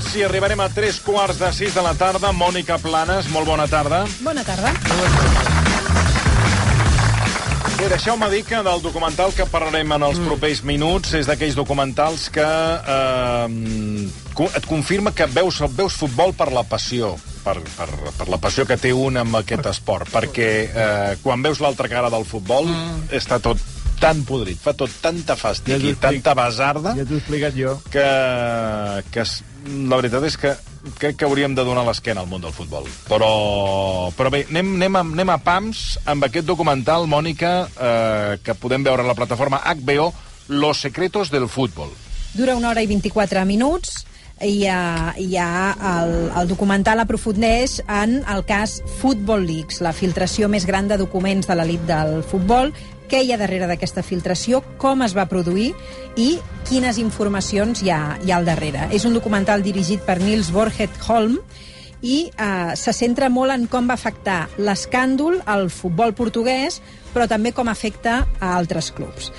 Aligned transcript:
minuts 0.00 0.16
i 0.16 0.22
arribarem 0.24 0.60
a 0.60 0.68
tres 0.72 1.00
quarts 1.00 1.38
de 1.38 1.52
sis 1.52 1.74
de 1.74 1.82
la 1.82 1.94
tarda. 1.94 2.32
Mònica 2.32 2.78
Planes, 2.80 3.28
molt 3.30 3.46
bona 3.46 3.66
tarda. 3.68 4.06
Bona 4.22 4.42
tarda. 4.44 4.72
Bé, 7.76 7.88
deixeu-me 7.88 8.28
dir 8.30 8.44
que 8.44 8.62
del 8.62 8.82
documental 8.82 9.32
que 9.32 9.46
parlarem 9.48 9.92
en 9.92 10.02
els 10.02 10.18
propers 10.20 10.62
minuts 10.64 11.14
és 11.16 11.26
d'aquells 11.26 11.56
documentals 11.56 12.28
que 12.30 12.44
eh, 12.44 13.48
et 14.54 14.66
confirma 14.68 15.12
que 15.12 15.26
veus, 15.26 15.60
veus 15.76 15.96
futbol 15.96 16.34
per 16.36 16.50
la 16.52 16.62
passió, 16.62 17.16
per, 17.44 17.56
per, 17.76 17.88
per 18.18 18.28
la 18.28 18.40
passió 18.40 18.66
que 18.68 18.76
té 18.76 18.92
un 18.92 19.16
amb 19.16 19.36
aquest 19.40 19.66
esport, 19.72 20.10
perquè 20.12 20.50
eh, 20.68 21.16
quan 21.22 21.42
veus 21.42 21.60
l'altra 21.60 21.88
cara 21.88 22.10
del 22.12 22.24
futbol 22.28 22.68
està 23.16 23.40
tot 23.40 23.58
tan 24.00 24.24
podrit, 24.24 24.58
fa 24.58 24.72
tot 24.74 24.90
tanta 25.02 25.36
fàstic 25.36 25.76
Ja 25.76 25.90
i 25.90 25.94
tanta 26.00 26.32
basarda 26.34 26.94
Ja 26.96 27.04
t'ho 27.04 27.14
he 27.18 27.20
explicat 27.20 27.54
jo. 27.56 27.76
que, 27.92 28.06
que 29.12 29.20
es- 29.26 29.42
la 29.88 29.96
veritat 30.00 30.24
és 30.24 30.36
que 30.40 30.54
crec 30.98 31.18
que 31.20 31.26
hauríem 31.28 31.52
de 31.54 31.64
donar 31.66 31.84
l'esquena 31.84 32.22
al 32.22 32.28
món 32.30 32.40
del 32.40 32.54
futbol. 32.56 32.86
Però, 33.10 33.28
però 34.16 34.30
bé, 34.32 34.46
anem, 34.48 34.70
anem, 34.78 34.96
a, 34.96 35.02
anem 35.04 35.32
a 35.34 35.38
pams 35.44 35.98
amb 36.08 36.24
aquest 36.24 36.46
documental, 36.48 37.04
Mònica, 37.06 37.50
eh, 37.76 38.38
que 38.42 38.54
podem 38.56 38.82
veure 38.86 39.04
a 39.04 39.10
la 39.10 39.14
plataforma 39.18 39.60
HBO, 39.68 40.12
Los 40.48 40.80
secretos 40.80 41.30
del 41.30 41.44
fútbol. 41.48 41.90
Dura 42.34 42.56
una 42.56 42.70
hora 42.70 42.82
i 42.82 42.88
24 42.90 43.44
minuts 43.46 44.06
i 44.42 44.64
ha, 44.66 45.12
hi 45.20 45.36
ha 45.36 45.76
el, 46.00 46.14
el 46.40 46.48
documental 46.48 46.98
aprofundeix 47.04 47.82
en 47.86 48.24
el 48.24 48.42
cas 48.48 48.80
Football 49.02 49.44
Leaks, 49.46 49.82
la 49.84 49.92
filtració 49.92 50.48
més 50.48 50.64
gran 50.66 50.88
de 50.88 50.96
documents 50.98 51.46
de 51.46 51.54
l'elit 51.60 51.84
del 51.86 52.22
futbol, 52.24 52.72
què 53.10 53.24
hi 53.24 53.32
ha 53.34 53.40
darrere 53.40 53.66
d'aquesta 53.66 54.04
filtració, 54.06 54.62
com 54.78 55.02
es 55.02 55.16
va 55.16 55.26
produir 55.30 55.72
i 56.16 56.36
quines 56.68 57.00
informacions 57.02 57.82
hi 57.82 57.90
ha, 57.90 58.00
hi 58.22 58.30
ha 58.30 58.38
al 58.38 58.48
darrere. 58.48 58.86
És 58.94 59.04
un 59.08 59.16
documental 59.16 59.66
dirigit 59.66 60.04
per 60.06 60.20
Nils 60.22 60.52
Borget 60.54 60.94
Holm 61.08 61.36
i 62.00 62.30
eh, 62.30 62.72
se 62.78 62.94
centra 62.96 63.28
molt 63.28 63.52
en 63.52 63.66
com 63.68 63.90
va 63.90 63.98
afectar 63.98 64.46
l'escàndol 64.58 65.40
al 65.44 65.68
futbol 65.74 66.14
portuguès, 66.16 66.80
però 67.12 67.26
també 67.28 67.52
com 67.52 67.68
afecta 67.68 68.22
a 68.38 68.54
altres 68.56 68.92
clubs. 68.94 69.32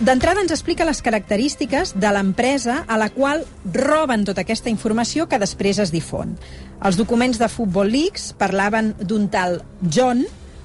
D'entrada 0.00 0.40
ens 0.40 0.52
explica 0.54 0.86
les 0.88 1.02
característiques 1.04 1.90
de 2.00 2.10
l'empresa 2.14 2.78
a 2.88 2.96
la 2.96 3.10
qual 3.12 3.42
roben 3.74 4.22
tota 4.24 4.46
aquesta 4.46 4.72
informació 4.72 5.26
que 5.28 5.40
després 5.42 5.76
es 5.82 5.92
difon. 5.92 6.38
Els 6.80 6.96
documents 6.96 7.36
de 7.36 7.50
Football 7.52 7.92
Leaks 7.92 8.30
parlaven 8.40 8.94
d'un 9.02 9.28
tal 9.28 9.58
John, 9.84 10.24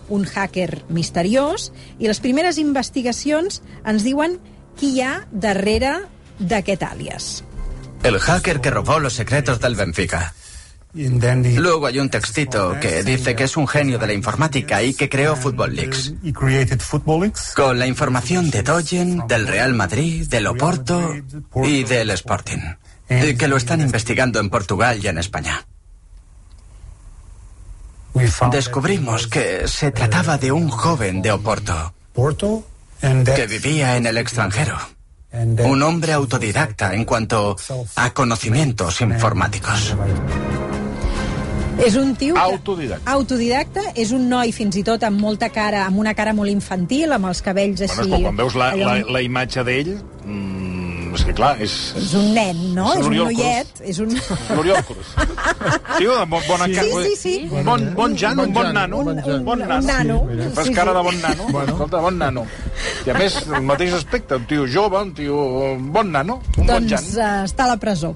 un 0.09 0.25
hacker 0.25 0.83
misteriós, 0.89 1.71
i 1.99 2.07
les 2.07 2.21
primeres 2.21 2.59
investigacions 2.61 3.61
ens 3.85 4.05
diuen 4.05 4.39
qui 4.77 4.95
hi 4.95 5.03
ha 5.05 5.13
darrere 5.31 5.97
d'aquest 6.39 6.83
àlies. 6.83 7.43
El 8.03 8.19
hacker 8.19 8.61
que 8.61 8.69
robó 8.69 8.99
los 8.99 9.13
secretos 9.13 9.59
del 9.59 9.75
Benfica. 9.75 10.33
Luego 10.95 11.87
hay 11.87 11.99
un 11.99 12.09
textito 12.09 12.77
que 12.79 13.03
dice 13.03 13.35
que 13.35 13.43
es 13.43 13.57
un 13.57 13.67
genio 13.67 13.99
de 13.99 14.07
la 14.07 14.13
informática 14.13 14.81
y 14.81 14.93
que 14.93 15.09
creó 15.09 15.35
Football 15.35 15.75
Leaks. 15.75 16.13
Con 17.55 17.79
la 17.79 17.87
información 17.87 18.49
de 18.49 18.63
Doyen, 18.63 19.27
del 19.27 19.45
Real 19.45 19.73
Madrid, 19.73 20.25
del 20.29 20.47
Oporto 20.47 21.13
y 21.63 21.83
del 21.83 22.11
Sporting. 22.11 22.59
Y 23.09 23.35
que 23.35 23.47
lo 23.49 23.57
están 23.57 23.81
investigando 23.81 24.39
en 24.39 24.49
Portugal 24.49 24.99
y 25.03 25.07
en 25.07 25.17
España. 25.17 25.65
Descubrimos 28.51 29.27
que 29.27 29.67
se 29.67 29.91
trataba 29.91 30.37
de 30.37 30.51
un 30.51 30.69
joven 30.69 31.21
de 31.21 31.31
Oporto 31.31 31.93
que 33.35 33.47
vivía 33.47 33.97
en 33.97 34.05
el 34.05 34.17
extranjero. 34.17 34.77
Un 35.33 35.83
hombre 35.83 36.13
autodidacta 36.13 36.93
en 36.93 37.03
cuanto 37.03 37.57
a 37.95 38.09
conocimientos 38.13 39.01
informáticos. 39.01 39.93
És 41.77 41.95
un 41.99 42.15
tio... 42.15 42.35
que- 42.35 42.39
Autodidacta. 42.39 43.11
Autodidacta, 43.11 43.81
és 43.99 44.13
un 44.15 44.29
noi 44.31 44.53
fins 44.55 44.77
i 44.79 44.83
tot 44.87 45.03
amb 45.03 45.19
molta 45.19 45.49
cara, 45.51 45.81
amb 45.89 45.99
una 45.99 46.13
cara 46.15 46.31
molt 46.31 46.47
infantil, 46.47 47.11
amb 47.11 47.27
els 47.27 47.41
cabells 47.43 47.81
així... 47.83 47.97
Bueno, 47.99 48.15
és 48.15 48.21
que 48.21 48.27
quan 48.29 48.37
veus 48.39 48.55
la, 48.55 48.69
allò- 48.71 48.85
la, 48.87 49.11
la 49.17 49.21
imatge 49.25 49.65
d'ell, 49.67 49.89
mm, 50.23 50.54
és 51.15 51.23
que 51.25 51.33
clar, 51.35 51.53
és... 51.63 51.73
És 51.99 52.13
un 52.19 52.27
nen, 52.35 52.59
no? 52.75 52.89
És 52.93 52.99
És 53.01 53.07
un 53.07 53.15
noiet. 53.21 53.81
És 53.93 53.99
un... 54.03 54.13
L'Oriol 54.55 54.83
Cruz. 54.87 55.13
Sí, 55.97 56.05
de 56.05 56.25
bo- 56.27 56.41
bona 56.47 56.65
Sí, 56.69 56.75
cara. 56.75 57.03
sí, 57.05 57.15
sí. 57.15 57.33
Bon, 57.65 57.87
bon 57.95 58.17
Jan, 58.19 58.39
un 58.43 58.53
bon 58.53 58.69
nano. 58.75 58.99
Un, 58.99 59.19
un, 59.23 59.45
bon 59.45 59.61
un 59.61 59.67
nano. 59.67 59.81
nano. 59.87 60.51
Fas 60.53 60.67
Sí, 60.67 60.73
cara 60.73 60.91
sí. 60.91 60.97
de 60.97 61.03
bon 61.09 61.21
nano. 61.21 61.47
Bueno. 61.49 61.71
Escolta, 61.73 62.03
bon 62.03 62.17
nano. 62.19 62.45
I 63.05 63.09
a 63.09 63.17
més, 63.17 63.39
el 63.47 63.63
mateix 63.65 63.93
aspecte, 63.97 64.35
un 64.35 64.45
tio 64.49 64.67
jove, 64.67 65.01
un 65.01 65.13
tio... 65.17 65.39
un 65.73 65.91
bon 65.93 66.11
nano, 66.11 66.41
un 66.57 66.65
bon 66.65 66.67
Doncs 66.87 66.91
Jan. 67.15 67.41
uh, 67.41 67.45
està 67.49 67.65
a 67.65 67.73
la 67.73 67.77
presó. 67.81 68.13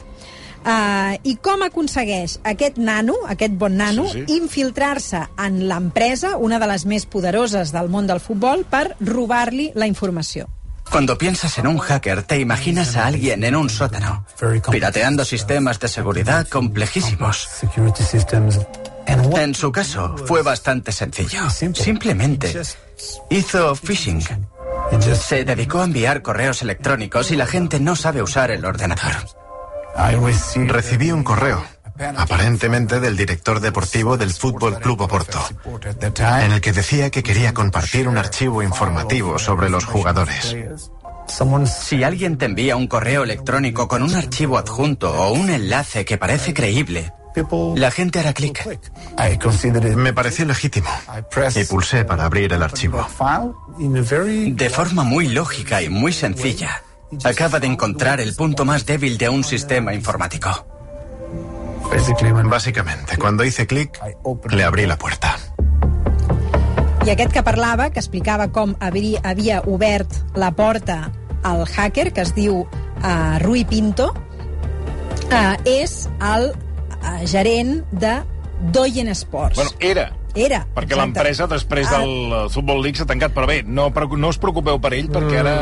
Uh, 0.60 1.16
I 1.24 1.38
com 1.40 1.62
aconsegueix 1.64 2.34
aquest 2.44 2.76
nano, 2.84 3.14
aquest 3.32 3.54
bon 3.56 3.78
nano, 3.80 4.10
Sí, 4.12 4.26
sí. 4.28 4.36
infiltrar-se 4.42 5.22
en 5.40 5.62
l'empresa, 5.70 6.34
una 6.36 6.60
de 6.60 6.68
les 6.68 6.84
més 6.86 7.06
poderoses 7.08 7.72
del 7.72 7.88
món 7.88 8.10
del 8.12 8.20
futbol, 8.20 8.66
per 8.68 8.90
robar-li 9.00 9.70
la 9.80 9.88
informació? 9.88 10.50
Cuando 10.92 11.18
piensas 11.18 11.58
en 11.58 11.68
un 11.68 11.78
hacker, 11.78 12.24
te 12.24 12.40
imaginas 12.40 12.96
a 12.96 13.06
alguien 13.06 13.44
en 13.44 13.56
un 13.56 13.70
sótano, 13.70 14.26
pirateando 14.72 15.24
sistemas 15.24 15.80
de 15.80 15.88
seguridad 15.88 16.48
complejísimos. 16.48 17.48
En 19.08 19.56
su 19.56 19.72
caso, 19.72 20.16
fue 20.26 20.42
bastante 20.42 20.92
sencillo. 20.92 21.50
Simplemente 21.74 22.62
hizo 23.30 23.76
phishing. 23.76 24.22
Se 25.14 25.46
dedicó 25.46 25.82
a 25.82 25.86
enviar 25.86 26.22
correos 26.22 26.62
electrónicos 26.62 27.32
y 27.32 27.36
la 27.36 27.46
gente 27.46 27.80
no 27.80 27.96
sabe 27.96 28.22
usar 28.22 28.52
el 28.52 28.66
ordenador. 28.66 29.14
Recibí 30.68 31.12
un 31.12 31.24
correo, 31.24 31.64
aparentemente 32.18 33.00
del 33.00 33.18
director 33.18 33.60
deportivo 33.60 34.18
del 34.18 34.32
Fútbol 34.32 34.80
Club 34.80 35.02
Oporto, 35.02 35.40
en 36.42 36.52
el 36.52 36.62
que 36.62 36.72
decía 36.72 37.10
que 37.10 37.24
quería 37.24 37.54
compartir 37.54 38.08
un 38.08 38.18
archivo 38.18 38.64
informativo 38.64 39.38
sobre 39.40 39.70
los 39.70 39.86
jugadores. 39.86 40.56
Someone 41.28 41.68
Si 41.68 42.04
alguien 42.04 42.38
te 42.38 42.46
envía 42.46 42.76
un 42.76 42.88
correo 42.88 43.24
electrónico 43.24 43.88
con 43.88 44.02
un 44.02 44.16
archivo 44.16 44.58
adjunto 44.58 45.12
o 45.12 45.32
un 45.32 45.50
enlace 45.50 46.04
que 46.04 46.18
parece 46.18 46.54
creíble, 46.54 47.14
la 47.76 47.92
gente 47.92 48.20
hará 48.20 48.34
clic. 48.34 48.66
Me 49.96 50.14
pareció 50.14 50.46
legítimo 50.46 50.90
y 51.56 51.64
pulsé 51.66 52.06
para 52.06 52.26
abrir 52.26 52.52
el 52.54 52.64
archivo. 52.64 53.08
De 53.78 54.70
forma 54.70 55.04
muy 55.04 55.28
lógica 55.28 55.82
y 55.82 55.90
muy 55.90 56.12
sencilla, 56.12 56.82
acaba 57.24 57.60
de 57.60 57.68
encontrar 57.68 58.20
el 58.20 58.36
punto 58.36 58.66
más 58.66 58.86
débil 58.86 59.18
de 59.18 59.30
un 59.30 59.44
sistema 59.44 59.94
informático. 59.94 60.79
Básicamente, 62.50 63.18
cuando 63.18 63.44
hice 63.44 63.68
clic, 63.68 64.00
le 64.52 64.64
abrí 64.64 64.86
la 64.86 64.98
puerta. 64.98 65.38
I 67.06 67.12
aquest 67.12 67.32
que 67.32 67.44
parlava, 67.44 67.90
que 67.90 68.02
explicava 68.02 68.50
com 68.52 68.74
havia, 68.84 69.22
havia 69.24 69.62
obert 69.66 70.12
la 70.36 70.52
porta 70.52 71.12
al 71.48 71.64
hacker, 71.64 72.12
que 72.12 72.26
es 72.26 72.34
diu 72.36 72.66
uh, 72.66 73.40
Rui 73.40 73.64
Pinto, 73.66 74.10
uh, 74.12 75.56
és 75.64 76.10
el 76.34 76.50
uh, 76.52 77.14
gerent 77.24 77.86
de 77.92 78.18
Doyen 78.74 79.08
Sports. 79.16 79.56
Bueno, 79.56 79.72
era. 79.80 80.10
Era. 80.36 80.66
Perquè 80.76 80.98
l'empresa, 81.00 81.48
després 81.50 81.88
Ara- 81.88 82.04
del 82.04 82.34
eh, 82.34 82.44
Futbol 82.54 82.84
League, 82.84 83.00
s'ha 83.00 83.08
tancat. 83.10 83.34
Però 83.34 83.48
bé, 83.50 83.64
no, 83.66 83.88
no 83.90 84.30
us 84.30 84.38
preocupeu 84.38 84.78
per 84.84 84.94
ell, 84.94 85.08
perquè 85.10 85.40
ara 85.42 85.56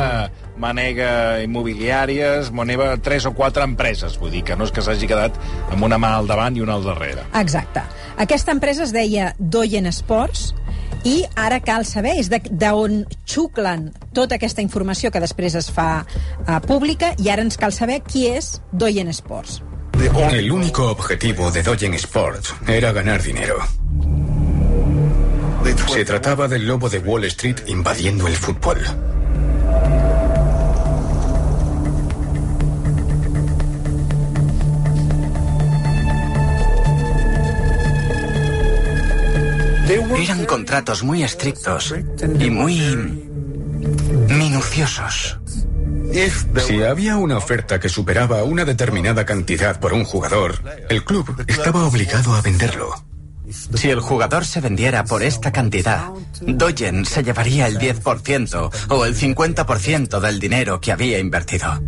manega 0.58 1.42
immobiliàries, 1.44 2.52
maneva 2.52 2.96
tres 2.98 3.26
o 3.26 3.34
quatre 3.38 3.64
empreses. 3.64 4.18
Vull 4.20 4.32
dir 4.32 4.44
que 4.44 4.56
no 4.56 4.66
és 4.66 4.72
que 4.74 4.82
s'hagi 4.82 5.08
quedat 5.08 5.36
amb 5.72 5.84
una 5.86 5.98
mà 6.02 6.16
al 6.18 6.28
davant 6.28 6.56
i 6.58 6.62
una 6.66 6.74
al 6.78 6.84
darrere. 6.86 7.24
Exacte. 7.40 7.82
Aquesta 8.18 8.52
empresa 8.52 8.84
es 8.84 8.92
deia 8.94 9.34
Doyen 9.38 9.86
Sports 9.94 10.54
i 11.06 11.22
ara 11.36 11.60
cal 11.62 11.86
saber 11.86 12.16
és 12.20 12.30
de- 12.30 12.42
d'on 12.50 13.06
xuclen 13.26 13.92
tota 14.14 14.36
aquesta 14.36 14.62
informació 14.66 15.12
que 15.12 15.20
després 15.22 15.56
es 15.56 15.70
fa 15.72 16.04
uh, 16.04 16.60
pública 16.66 17.14
i 17.22 17.30
ara 17.30 17.44
ens 17.46 17.56
cal 17.58 17.72
saber 17.72 18.02
qui 18.02 18.26
és 18.28 18.62
Doyen 18.72 19.10
Sports. 19.14 19.62
El 20.32 20.52
único 20.52 20.90
objetivo 20.92 21.50
de 21.52 21.64
Doyen 21.64 21.94
Sport 21.96 22.46
era 22.68 22.92
ganar 22.92 23.22
dinero. 23.22 23.58
Se 25.88 26.06
trataba 26.06 26.48
del 26.48 26.68
lobo 26.68 26.90
de 26.90 27.00
Wall 27.00 27.26
Street 27.26 27.62
invadiendo 27.68 28.28
el 28.28 28.36
fútbol. 28.36 28.78
Eran 39.90 40.46
contratos 40.46 41.04
muy 41.04 41.24
estrictos 41.24 41.96
y 42.40 42.50
muy 42.50 42.80
minuciosos. 44.30 45.40
Si 46.68 46.84
había 46.84 47.18
una 47.18 47.38
oferta 47.38 47.80
que 47.80 47.90
superaba 47.90 48.44
una 48.44 48.66
determinada 48.66 49.26
cantidad 49.26 49.80
por 49.80 49.94
un 49.94 50.04
jugador, 50.04 50.62
el 50.90 51.04
club 51.04 51.44
estaba 51.48 51.86
obligado 51.86 52.34
a 52.34 52.42
venderlo. 52.42 52.96
Si 53.50 53.90
el 53.90 54.02
jugador 54.02 54.46
se 54.46 54.60
vendiera 54.60 55.06
por 55.06 55.24
esta 55.24 55.54
cantidad, 55.54 56.10
Doyen 56.42 57.06
se 57.06 57.24
llevaría 57.24 57.68
el 57.68 57.78
10% 57.78 58.72
o 58.90 59.06
el 59.06 59.16
50% 59.16 60.20
del 60.20 60.40
dinero 60.40 60.82
que 60.82 60.92
había 60.92 61.20
invertido. 61.20 61.80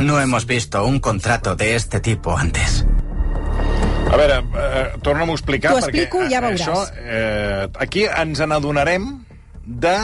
No 0.00 0.20
hemos 0.20 0.46
visto 0.46 0.84
un 0.84 1.00
contrato 1.00 1.54
de 1.56 1.76
este 1.76 2.00
tipo 2.00 2.36
antes. 2.36 2.83
A 4.14 4.18
veure, 4.20 4.36
eh, 4.38 4.82
torna'm 5.02 5.32
a 5.32 5.34
explicar, 5.34 5.72
T'ho 5.74 5.80
perquè 5.82 6.04
explico, 6.04 6.20
ja 6.30 6.38
eh, 6.38 6.44
veuràs. 6.44 6.60
això, 6.62 6.82
eh, 7.02 7.68
aquí 7.82 8.04
ens 8.06 8.38
n'adonarem 8.46 9.08
de 9.66 9.96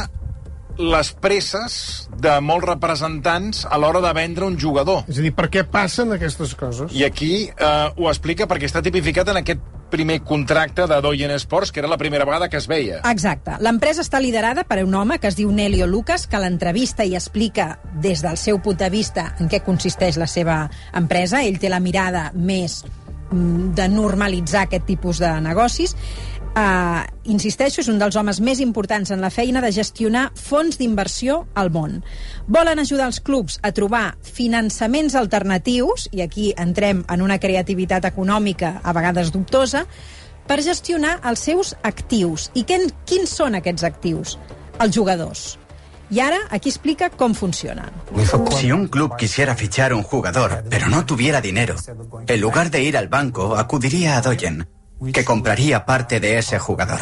les 0.80 1.12
presses 1.12 2.08
de 2.18 2.32
molts 2.40 2.66
representants 2.66 3.66
a 3.70 3.78
l'hora 3.78 4.00
de 4.00 4.12
vendre 4.16 4.46
un 4.46 4.58
jugador. 4.58 5.04
És 5.06 5.20
a 5.20 5.22
dir, 5.22 5.34
per 5.36 5.46
què 5.52 5.62
passen 5.62 6.10
aquestes 6.16 6.56
coses? 6.58 6.90
I 6.96 7.04
aquí 7.04 7.50
eh, 7.52 7.90
ho 7.96 8.08
explica 8.10 8.48
perquè 8.50 8.66
està 8.66 8.82
tipificat 8.82 9.28
en 9.30 9.42
aquest 9.44 9.60
primer 9.90 10.20
contracte 10.22 10.86
de 10.86 11.00
Doyen 11.02 11.32
Sports, 11.38 11.70
que 11.70 11.80
era 11.82 11.88
la 11.90 11.98
primera 11.98 12.24
vegada 12.24 12.48
que 12.48 12.56
es 12.56 12.66
veia. 12.70 13.00
Exacte. 13.10 13.58
L'empresa 13.60 14.02
està 14.02 14.20
liderada 14.22 14.64
per 14.64 14.84
un 14.86 14.94
home 14.94 15.18
que 15.18 15.30
es 15.30 15.36
diu 15.38 15.50
Nelio 15.52 15.86
Lucas, 15.86 16.26
que 16.26 16.38
a 16.38 16.42
l'entrevista 16.42 17.04
hi 17.04 17.16
explica 17.18 17.76
des 18.00 18.22
del 18.22 18.38
seu 18.38 18.58
punt 18.62 18.78
de 18.78 18.90
vista 18.90 19.34
en 19.38 19.50
què 19.50 19.62
consisteix 19.66 20.18
la 20.18 20.30
seva 20.30 20.64
empresa. 20.94 21.42
Ell 21.42 21.58
té 21.58 21.68
la 21.70 21.82
mirada 21.82 22.30
més 22.34 22.84
de 23.30 23.88
normalitzar 23.88 24.66
aquest 24.66 24.86
tipus 24.88 25.20
de 25.22 25.30
negocis. 25.44 25.94
Uh, 26.50 27.04
insisteixo, 27.30 27.78
és 27.78 27.88
un 27.92 28.00
dels 28.00 28.16
homes 28.18 28.40
més 28.42 28.58
importants 28.58 29.12
en 29.14 29.20
la 29.22 29.30
feina 29.30 29.62
de 29.62 29.70
gestionar 29.70 30.32
fons 30.34 30.80
d'inversió 30.80 31.44
al 31.54 31.70
món. 31.70 32.00
Volen 32.50 32.82
ajudar 32.82 33.06
els 33.06 33.20
clubs 33.22 33.60
a 33.62 33.70
trobar 33.70 34.16
finançaments 34.26 35.14
alternatius, 35.14 36.08
i 36.10 36.24
aquí 36.26 36.50
entrem 36.58 37.04
en 37.06 37.22
una 37.22 37.38
creativitat 37.38 38.10
econòmica 38.10 38.80
a 38.82 38.96
vegades 38.96 39.30
dubtosa, 39.30 39.84
per 40.50 40.58
gestionar 40.66 41.20
els 41.30 41.46
seus 41.46 41.76
actius. 41.86 42.50
I 42.58 42.66
quen, 42.66 42.90
quins 43.06 43.30
són 43.30 43.54
aquests 43.54 43.86
actius? 43.86 44.38
Els 44.82 44.96
jugadors. 44.96 45.59
I 46.10 46.20
ara 46.20 46.38
aquí 46.50 46.68
explica 46.68 47.08
com 47.10 47.34
funcionen. 47.34 47.90
Si 48.58 48.72
un 48.72 48.88
club 48.88 49.16
quisiera 49.16 49.54
fichar 49.54 49.94
un 49.94 50.02
jugador, 50.02 50.64
pero 50.68 50.88
no 50.88 51.06
tuviera 51.06 51.40
dinero, 51.40 51.76
en 52.26 52.40
lugar 52.40 52.70
de 52.70 52.82
ir 52.82 52.96
al 52.96 53.08
banco, 53.08 53.56
acudiría 53.56 54.16
a 54.16 54.20
Doyen, 54.20 54.66
que 55.12 55.24
compraría 55.24 55.86
parte 55.86 56.18
de 56.18 56.38
ese 56.38 56.58
jugador. 56.58 56.98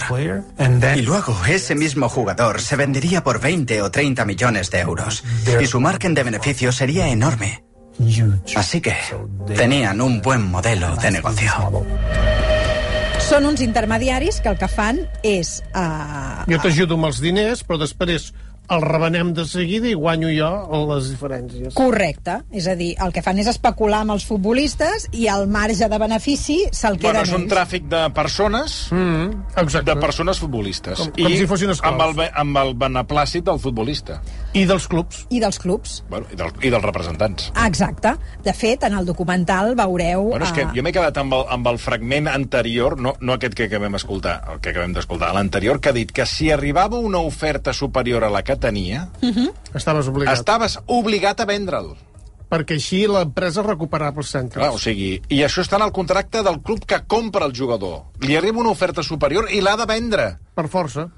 Y 0.94 1.02
luego 1.02 1.34
ese 1.48 1.74
mismo 1.74 2.08
jugador 2.08 2.60
se 2.60 2.76
vendería 2.76 3.24
por 3.24 3.40
20 3.40 3.80
o 3.82 3.90
30 3.90 4.24
millones 4.26 4.70
de 4.70 4.80
euros. 4.80 5.24
Y 5.60 5.66
su 5.66 5.80
margen 5.80 6.14
de 6.14 6.22
beneficio 6.24 6.70
sería 6.70 7.08
enorme. 7.08 7.64
Así 8.54 8.80
que 8.80 8.94
tenían 9.56 10.00
un 10.00 10.20
buen 10.20 10.42
modelo 10.42 10.94
de 10.96 11.10
negocio. 11.10 11.50
Són 13.28 13.44
uns 13.44 13.60
intermediaris 13.60 14.38
que 14.40 14.48
el 14.48 14.56
que 14.56 14.68
fan 14.72 15.02
és... 15.26 15.58
Uh, 15.76 16.46
Jo 16.48 16.56
t'ajudo 16.62 16.96
amb 16.96 17.10
els 17.10 17.18
diners, 17.20 17.60
però 17.66 17.76
després 17.82 18.30
el 18.70 18.82
revenem 18.82 19.32
de 19.34 19.44
seguida 19.46 19.88
i 19.88 19.94
guanyo 19.94 20.28
jo 20.28 20.50
les 20.94 21.10
diferències. 21.12 21.72
Correcte. 21.74 22.38
És 22.52 22.66
a 22.68 22.74
dir, 22.76 22.94
el 23.00 23.12
que 23.12 23.22
fan 23.22 23.38
és 23.38 23.46
especular 23.48 24.00
amb 24.04 24.12
els 24.12 24.24
futbolistes 24.28 25.08
i 25.12 25.26
el 25.32 25.46
marge 25.48 25.88
de 25.88 25.98
benefici 25.98 26.58
se'l 26.70 26.98
Bueno, 26.98 27.20
queden 27.20 27.22
és 27.22 27.32
un 27.32 27.42
ells. 27.42 27.52
tràfic 27.52 27.88
de 27.88 28.10
persones, 28.14 28.88
Mm, 28.92 29.30
exacte. 29.56 29.94
de 29.94 29.96
persones 30.00 30.38
futbolistes. 30.38 30.98
Com- 30.98 31.12
com 31.12 31.32
si 31.32 31.46
fossin 31.46 31.70
esclaus. 31.70 31.94
amb 31.94 32.20
el, 32.20 32.30
amb 32.34 32.56
el 32.58 32.74
beneplàcit 32.76 33.42
del 33.44 33.58
futbolista. 33.58 34.20
I 34.56 34.64
dels 34.64 34.86
clubs. 34.88 35.26
I 35.28 35.40
dels 35.42 35.58
clubs. 35.60 35.98
Bueno, 36.08 36.26
i, 36.32 36.36
del, 36.40 36.50
I 36.64 36.70
dels 36.72 36.82
representants. 36.84 37.50
Exacte. 37.66 38.14
De 38.44 38.54
fet, 38.56 38.82
en 38.88 38.96
el 38.96 39.04
documental 39.06 39.74
veureu... 39.76 40.30
Bueno, 40.30 40.46
és 40.48 40.54
que 40.56 40.64
eh, 40.64 40.70
jo 40.74 40.82
m'he 40.86 40.92
quedat 40.94 41.20
amb 41.20 41.36
el, 41.36 41.44
amb 41.52 41.68
el 41.68 41.78
fragment 41.82 42.30
anterior, 42.32 42.96
no, 42.98 43.12
no 43.20 43.36
aquest 43.36 43.54
que 43.58 43.68
acabem 43.68 43.92
d'escoltar, 43.98 44.38
el 44.54 44.62
que 44.64 44.72
acabem 44.72 44.96
d'escoltar, 44.96 45.34
l'anterior, 45.36 45.80
que 45.84 45.92
ha 45.92 45.96
dit 45.96 46.12
que 46.16 46.26
si 46.26 46.50
arribava 46.54 46.98
una 46.98 47.20
oferta 47.20 47.74
superior 47.76 48.24
a 48.24 48.30
la 48.32 48.42
que 48.42 48.56
tenia, 48.56 49.10
Estaves 49.74 50.08
obligat. 50.08 50.34
estaves 50.40 50.78
obligat 50.86 51.44
a 51.44 51.48
vendre'l. 51.48 51.92
Perquè 52.48 52.78
així 52.78 53.02
l'empresa 53.04 53.60
recuperava 53.60 54.22
els 54.22 54.30
centres. 54.32 54.62
Clar, 54.62 54.72
o 54.72 54.78
sigui, 54.80 55.18
i 55.28 55.42
això 55.44 55.60
està 55.60 55.76
en 55.76 55.84
el 55.84 55.92
contracte 55.92 56.40
del 56.42 56.62
club 56.64 56.86
que 56.88 57.02
compra 57.04 57.44
el 57.44 57.52
jugador. 57.52 58.06
Li 58.24 58.38
arriba 58.40 58.62
una 58.64 58.72
oferta 58.72 59.04
superior 59.04 59.50
i 59.52 59.60
l'ha 59.60 59.76
de 59.76 59.84
vendre. 59.84 60.28
Per 60.56 60.64
força. 60.72 61.10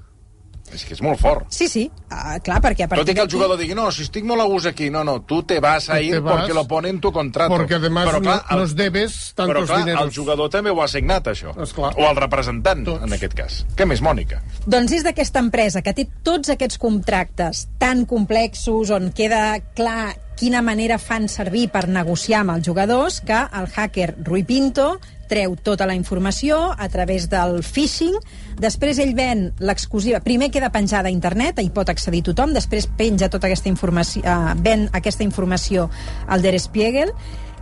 És 0.73 0.85
que 0.87 0.93
és 0.93 1.01
molt 1.03 1.19
fort. 1.19 1.45
Sí, 1.51 1.67
sí, 1.67 1.83
uh, 2.11 2.37
clar, 2.43 2.61
perquè 2.63 2.85
a 2.85 2.87
partir 2.87 3.03
Tot 3.05 3.11
i 3.11 3.15
que 3.17 3.25
el 3.25 3.31
jugador 3.31 3.57
digui, 3.59 3.75
no, 3.75 3.89
si 3.91 4.05
estic 4.05 4.23
molt 4.27 4.41
a 4.41 4.45
gust 4.47 4.69
aquí, 4.69 4.89
no, 4.89 5.03
no, 5.03 5.21
tu 5.27 5.41
te 5.43 5.59
vas 5.59 5.89
a 5.89 5.99
ir 6.01 6.19
vas, 6.21 6.37
porque 6.39 6.53
lo 6.53 6.67
pone 6.67 6.89
en 6.89 7.01
tu 7.01 7.11
contrato. 7.11 7.53
Porque 7.55 7.75
además 7.75 8.07
Però, 8.07 8.21
clar, 8.21 8.45
no- 8.49 8.57
nos 8.59 8.75
debes 8.75 9.33
tantos 9.35 9.55
però, 9.55 9.65
clar, 9.65 9.79
dineros. 9.85 10.03
el 10.05 10.13
jugador 10.15 10.49
també 10.49 10.69
ho 10.71 10.81
ha 10.81 10.85
assignat, 10.85 11.27
això. 11.27 11.51
Esclar. 11.61 11.93
O 11.97 12.09
el 12.09 12.15
representant, 12.15 12.85
Tots. 12.85 13.03
en 13.03 13.13
aquest 13.13 13.33
cas. 13.33 13.65
Què 13.75 13.85
més, 13.85 14.01
Mònica? 14.01 14.41
Doncs 14.65 14.91
és 14.91 15.03
d'aquesta 15.03 15.39
empresa 15.39 15.81
que 15.81 15.93
té 15.93 16.07
tots 16.23 16.49
aquests 16.49 16.77
contractes 16.77 17.67
tan 17.77 18.05
complexos 18.05 18.89
on 18.91 19.11
queda 19.11 19.59
clar 19.75 20.15
quina 20.37 20.61
manera 20.65 20.97
fan 20.97 21.27
servir 21.29 21.67
per 21.69 21.87
negociar 21.87 22.41
amb 22.41 22.55
els 22.55 22.65
jugadors 22.65 23.19
que 23.21 23.37
el 23.37 23.67
hacker 23.75 24.15
Rui 24.23 24.43
Pinto 24.43 24.99
treu 25.31 25.55
tota 25.55 25.87
la 25.87 25.95
informació 25.95 26.59
a 26.77 26.89
través 26.91 27.29
del 27.31 27.61
phishing, 27.63 28.17
després 28.59 28.99
ell 28.99 29.13
ven 29.15 29.47
l'exclusiva, 29.63 30.19
primer 30.23 30.51
queda 30.51 30.71
penjada 30.73 31.07
a 31.07 31.15
internet, 31.15 31.61
hi 31.63 31.71
pot 31.73 31.89
accedir 31.89 32.25
tothom, 32.27 32.51
després 32.53 32.89
penja 32.99 33.31
tota 33.31 33.47
aquesta 33.47 33.71
informació, 33.71 34.25
eh, 34.25 34.57
ven 34.59 34.89
aquesta 34.91 35.23
informació 35.23 35.89
al 36.27 36.43
Der 36.43 36.59
Spiegel, 36.59 37.15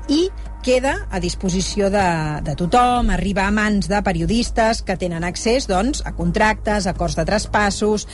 i 0.09 0.25
queda 0.65 1.07
a 1.09 1.21
disposició 1.23 1.87
de, 1.93 2.41
de 2.43 2.55
tothom, 2.59 3.13
arriba 3.13 3.45
a 3.47 3.53
mans 3.53 3.87
de 3.87 4.01
periodistes 4.03 4.81
que 4.83 4.97
tenen 4.99 5.23
accés 5.23 5.69
doncs, 5.69 6.01
a 6.03 6.15
contractes, 6.17 6.87
a 6.87 6.97
acords 6.97 7.19
de 7.19 7.25
traspassos... 7.29 8.09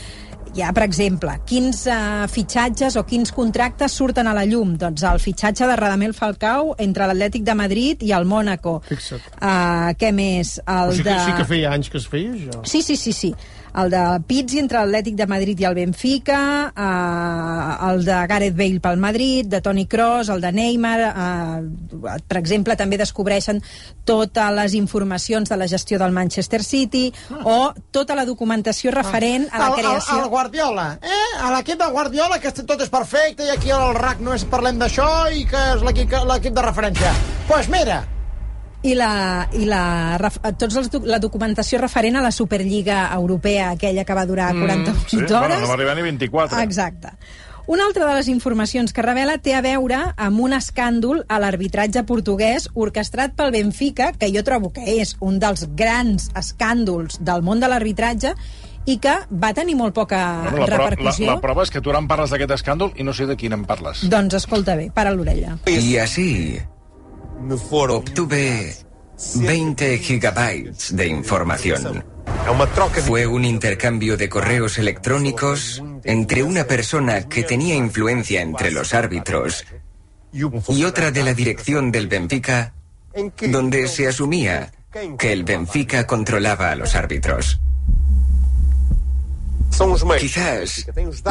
Hi 0.56 0.62
ha, 0.64 0.70
per 0.72 0.86
exemple, 0.86 1.34
quins 1.44 1.82
uh, 1.92 2.22
fitxatges 2.32 2.94
o 2.96 3.02
quins 3.04 3.28
contractes 3.36 3.92
surten 3.92 4.24
a 4.24 4.32
la 4.32 4.46
llum? 4.48 4.70
Doncs 4.80 5.02
el 5.04 5.20
fitxatge 5.20 5.66
de 5.68 5.74
Radamel 5.76 6.14
Falcao 6.16 6.70
entre 6.80 7.04
l'Atlètic 7.10 7.44
de 7.44 7.56
Madrid 7.58 8.04
i 8.06 8.14
el 8.16 8.24
Mònaco. 8.24 8.78
Fixa't. 8.88 9.26
Uh, 9.36 9.92
què 10.00 10.14
més? 10.16 10.54
El 10.64 10.94
O 10.94 10.96
sigui 10.96 11.10
de... 11.10 11.18
sí 11.26 11.36
que 11.36 11.44
feia 11.50 11.74
anys 11.76 11.92
que 11.92 12.00
es 12.00 12.08
feia, 12.08 12.32
això. 12.38 12.62
Sí, 12.72 12.80
sí, 12.86 12.96
sí, 12.96 13.12
sí. 13.12 13.34
El 13.76 13.90
de 13.92 14.02
Pizzi 14.24 14.60
entre 14.62 14.80
l'Atlètic 14.80 15.16
de 15.18 15.26
Madrid 15.28 15.60
i 15.60 15.66
el 15.68 15.74
Benfica, 15.76 16.38
eh, 16.72 17.90
el 17.90 18.04
de 18.06 18.20
Gareth 18.30 18.56
Bale 18.56 18.80
pel 18.80 18.96
Madrid, 19.02 19.50
de 19.52 19.60
Toni 19.60 19.86
Kroos, 19.86 20.30
el 20.32 20.40
de 20.40 20.52
Neymar... 20.52 20.96
Eh, 21.04 22.16
per 22.26 22.38
exemple, 22.40 22.76
també 22.76 22.96
descobreixen 23.00 23.60
totes 24.08 24.54
les 24.56 24.74
informacions 24.78 25.50
de 25.50 25.58
la 25.60 25.68
gestió 25.68 25.98
del 26.00 26.14
Manchester 26.16 26.62
City 26.64 27.10
o 27.44 27.74
tota 27.90 28.16
la 28.16 28.24
documentació 28.28 28.94
referent 28.94 29.48
a 29.52 29.60
la 29.60 29.68
el, 29.68 29.78
creació... 29.80 30.18
el 30.22 30.28
Guardiola, 30.32 30.88
eh? 31.02 31.22
A 31.44 31.52
l'equip 31.54 31.80
de 31.80 31.92
Guardiola, 31.92 32.40
que 32.40 32.52
tot 32.56 32.80
és 32.80 32.92
perfecte, 32.92 33.44
i 33.46 33.52
aquí 33.52 33.72
al 33.74 33.94
RAC 33.98 34.24
no 34.24 34.34
és 34.36 34.46
parlem 34.48 34.80
d'això, 34.80 35.08
i 35.32 35.44
que 35.48 35.64
és 35.76 35.86
l'equip 35.86 36.52
de 36.56 36.68
referència. 36.70 37.12
Doncs 37.12 37.48
pues 37.50 37.68
mira, 37.70 38.00
i 38.86 38.94
la, 38.94 39.48
i 39.58 39.64
la, 39.66 39.82
tots 40.58 40.76
els, 40.78 40.90
la 41.04 41.18
documentació 41.22 41.80
referent 41.82 42.16
a 42.16 42.22
la 42.22 42.30
Superliga 42.32 43.08
Europea, 43.14 43.72
aquella 43.74 44.04
que 44.06 44.14
va 44.14 44.26
durar 44.26 44.52
48 44.54 44.92
Mm, 44.94 45.08
sí, 45.10 45.16
hores. 45.16 45.30
bueno, 45.38 45.60
no 45.60 45.66
va 45.68 45.74
arribar 45.74 45.96
ni 45.96 46.02
24. 46.02 46.60
Exacte. 46.62 47.08
Una 47.66 47.84
altra 47.84 48.06
de 48.06 48.14
les 48.14 48.28
informacions 48.30 48.92
que 48.94 49.02
revela 49.02 49.38
té 49.42 49.56
a 49.58 49.60
veure 49.60 49.96
amb 50.16 50.38
un 50.38 50.52
escàndol 50.54 51.24
a 51.26 51.40
l'arbitratge 51.42 52.04
portuguès 52.06 52.68
orquestrat 52.78 53.34
pel 53.34 53.50
Benfica, 53.50 54.12
que 54.14 54.28
jo 54.30 54.44
trobo 54.46 54.70
que 54.72 54.84
és 55.00 55.16
un 55.18 55.40
dels 55.42 55.64
grans 55.74 56.28
escàndols 56.38 57.18
del 57.26 57.42
món 57.42 57.58
de 57.58 57.66
l'arbitratge 57.72 58.36
i 58.86 59.00
que 59.02 59.16
va 59.34 59.50
tenir 59.52 59.74
molt 59.74 59.96
poca 59.98 60.20
Bueno, 60.44 60.60
la, 60.62 60.66
pro 60.70 60.76
la, 60.78 60.90
repercussió. 60.92 61.26
la 61.32 61.40
prova 61.42 61.64
és 61.66 61.72
que 61.74 61.80
tu 61.82 61.90
ara 61.90 61.98
em 61.98 62.06
parles 62.06 62.30
d'aquest 62.30 62.54
escàndol 62.60 62.92
i 62.94 63.02
no 63.02 63.12
sé 63.12 63.26
de 63.26 63.34
quin 63.36 63.52
em 63.58 63.64
parles. 63.66 64.04
Doncs 64.08 64.38
escolta 64.38 64.76
bé, 64.78 64.92
para 64.94 65.10
l'orella. 65.10 65.58
Y 65.66 65.96
así 65.98 66.60
obtuve 67.90 68.76
20 69.34 69.98
gigabytes 69.98 70.94
de 70.94 71.06
información. 71.06 72.04
Fue 73.06 73.26
un 73.26 73.44
intercambio 73.44 74.16
de 74.16 74.28
correos 74.28 74.78
electrónicos 74.78 75.82
entre 76.04 76.42
una 76.42 76.64
persona 76.64 77.28
que 77.28 77.42
tenía 77.42 77.74
influencia 77.74 78.40
entre 78.40 78.70
los 78.70 78.94
árbitros 78.94 79.64
y 80.32 80.84
otra 80.84 81.10
de 81.10 81.22
la 81.24 81.34
dirección 81.34 81.90
del 81.90 82.08
Benfica, 82.08 82.74
donde 83.48 83.88
se 83.88 84.06
asumía 84.06 84.72
que 85.18 85.32
el 85.32 85.44
Benfica 85.44 86.06
controlaba 86.06 86.70
a 86.70 86.76
los 86.76 86.94
árbitros. 86.94 87.60
Quizás 90.18 90.86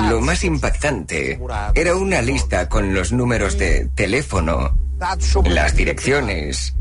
lo 0.09 0.21
más 0.21 0.43
impactante 0.43 1.39
era 1.73 1.95
una 1.95 2.21
lista 2.21 2.69
con 2.69 2.93
los 2.93 3.11
números 3.11 3.57
de 3.57 3.89
teléfono, 3.95 4.77
las 5.45 5.75
direcciones 5.75 6.73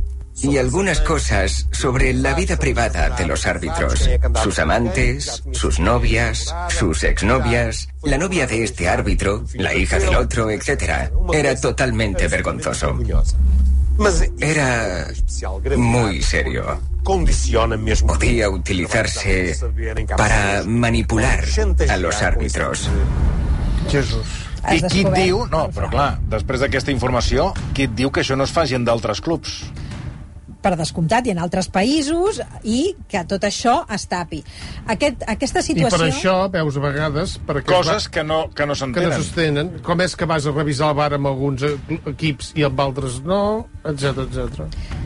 y 0.42 0.58
algunas 0.58 1.00
cosas 1.00 1.68
sobre 1.70 2.12
la 2.12 2.34
vida 2.34 2.56
privada 2.56 3.10
de 3.10 3.26
los 3.26 3.46
árbitros. 3.46 4.10
Sus 4.42 4.58
amantes, 4.58 5.42
sus 5.52 5.78
novias, 5.78 6.54
sus 6.70 7.04
exnovias, 7.04 7.88
la 8.02 8.18
novia 8.18 8.46
de 8.46 8.64
este 8.64 8.88
árbitro, 8.88 9.44
la 9.54 9.74
hija 9.74 9.98
del 9.98 10.14
otro, 10.16 10.50
etc. 10.50 11.10
Era 11.32 11.54
totalmente 11.56 12.28
vergonzoso. 12.28 12.98
Era 14.40 15.06
muy 15.76 16.22
serio. 16.22 16.80
Podía 18.06 18.48
utilizarse 18.48 19.56
para 20.16 20.64
manipular 20.64 21.44
a 21.88 21.96
los 21.96 22.22
árbitros. 22.22 22.88
Jesús. 23.88 24.43
I 24.72 24.80
qui 24.88 25.04
et 25.04 25.16
diu... 25.16 25.44
No, 25.52 25.66
però 25.74 25.90
clar, 25.92 26.10
després 26.32 26.64
d'aquesta 26.64 26.94
informació, 26.94 27.50
qui 27.76 27.88
et 27.88 27.96
diu 27.96 28.12
que 28.14 28.24
això 28.24 28.38
no 28.38 28.46
es 28.48 28.54
faci 28.54 28.78
en 28.78 28.86
d'altres 28.86 29.20
clubs? 29.24 29.64
per 30.64 30.74
descomptat, 30.80 31.26
i 31.28 31.34
en 31.34 31.40
altres 31.44 31.68
països, 31.72 32.40
i 32.64 32.94
que 33.10 33.20
tot 33.28 33.44
això 33.44 33.76
es 33.92 34.06
tapi. 34.08 34.40
Aquest, 34.94 35.26
aquesta 35.28 35.60
I 35.60 35.66
situació... 35.68 35.98
per 35.98 36.08
això 36.08 36.36
veus 36.54 36.78
a 36.80 36.84
vegades... 36.86 37.36
Perquè 37.44 37.68
Coses 37.68 38.06
es 38.06 38.08
que 38.08 38.24
no, 38.24 38.46
que 38.56 38.64
no 38.64 38.76
va, 38.78 38.90
que 38.96 39.06
no 39.10 39.18
s'entenen. 39.20 39.72
Com 39.84 40.04
és 40.04 40.16
que 40.16 40.28
vas 40.30 40.48
a 40.48 40.54
revisar 40.56 40.94
el 40.94 41.00
bar 41.02 41.12
amb 41.18 41.28
alguns 41.28 41.66
e- 41.68 41.76
equips 42.14 42.54
i 42.56 42.64
amb 42.64 42.80
altres 42.86 43.20
no, 43.28 43.42
etc 43.84 44.24
etc. 44.24 45.03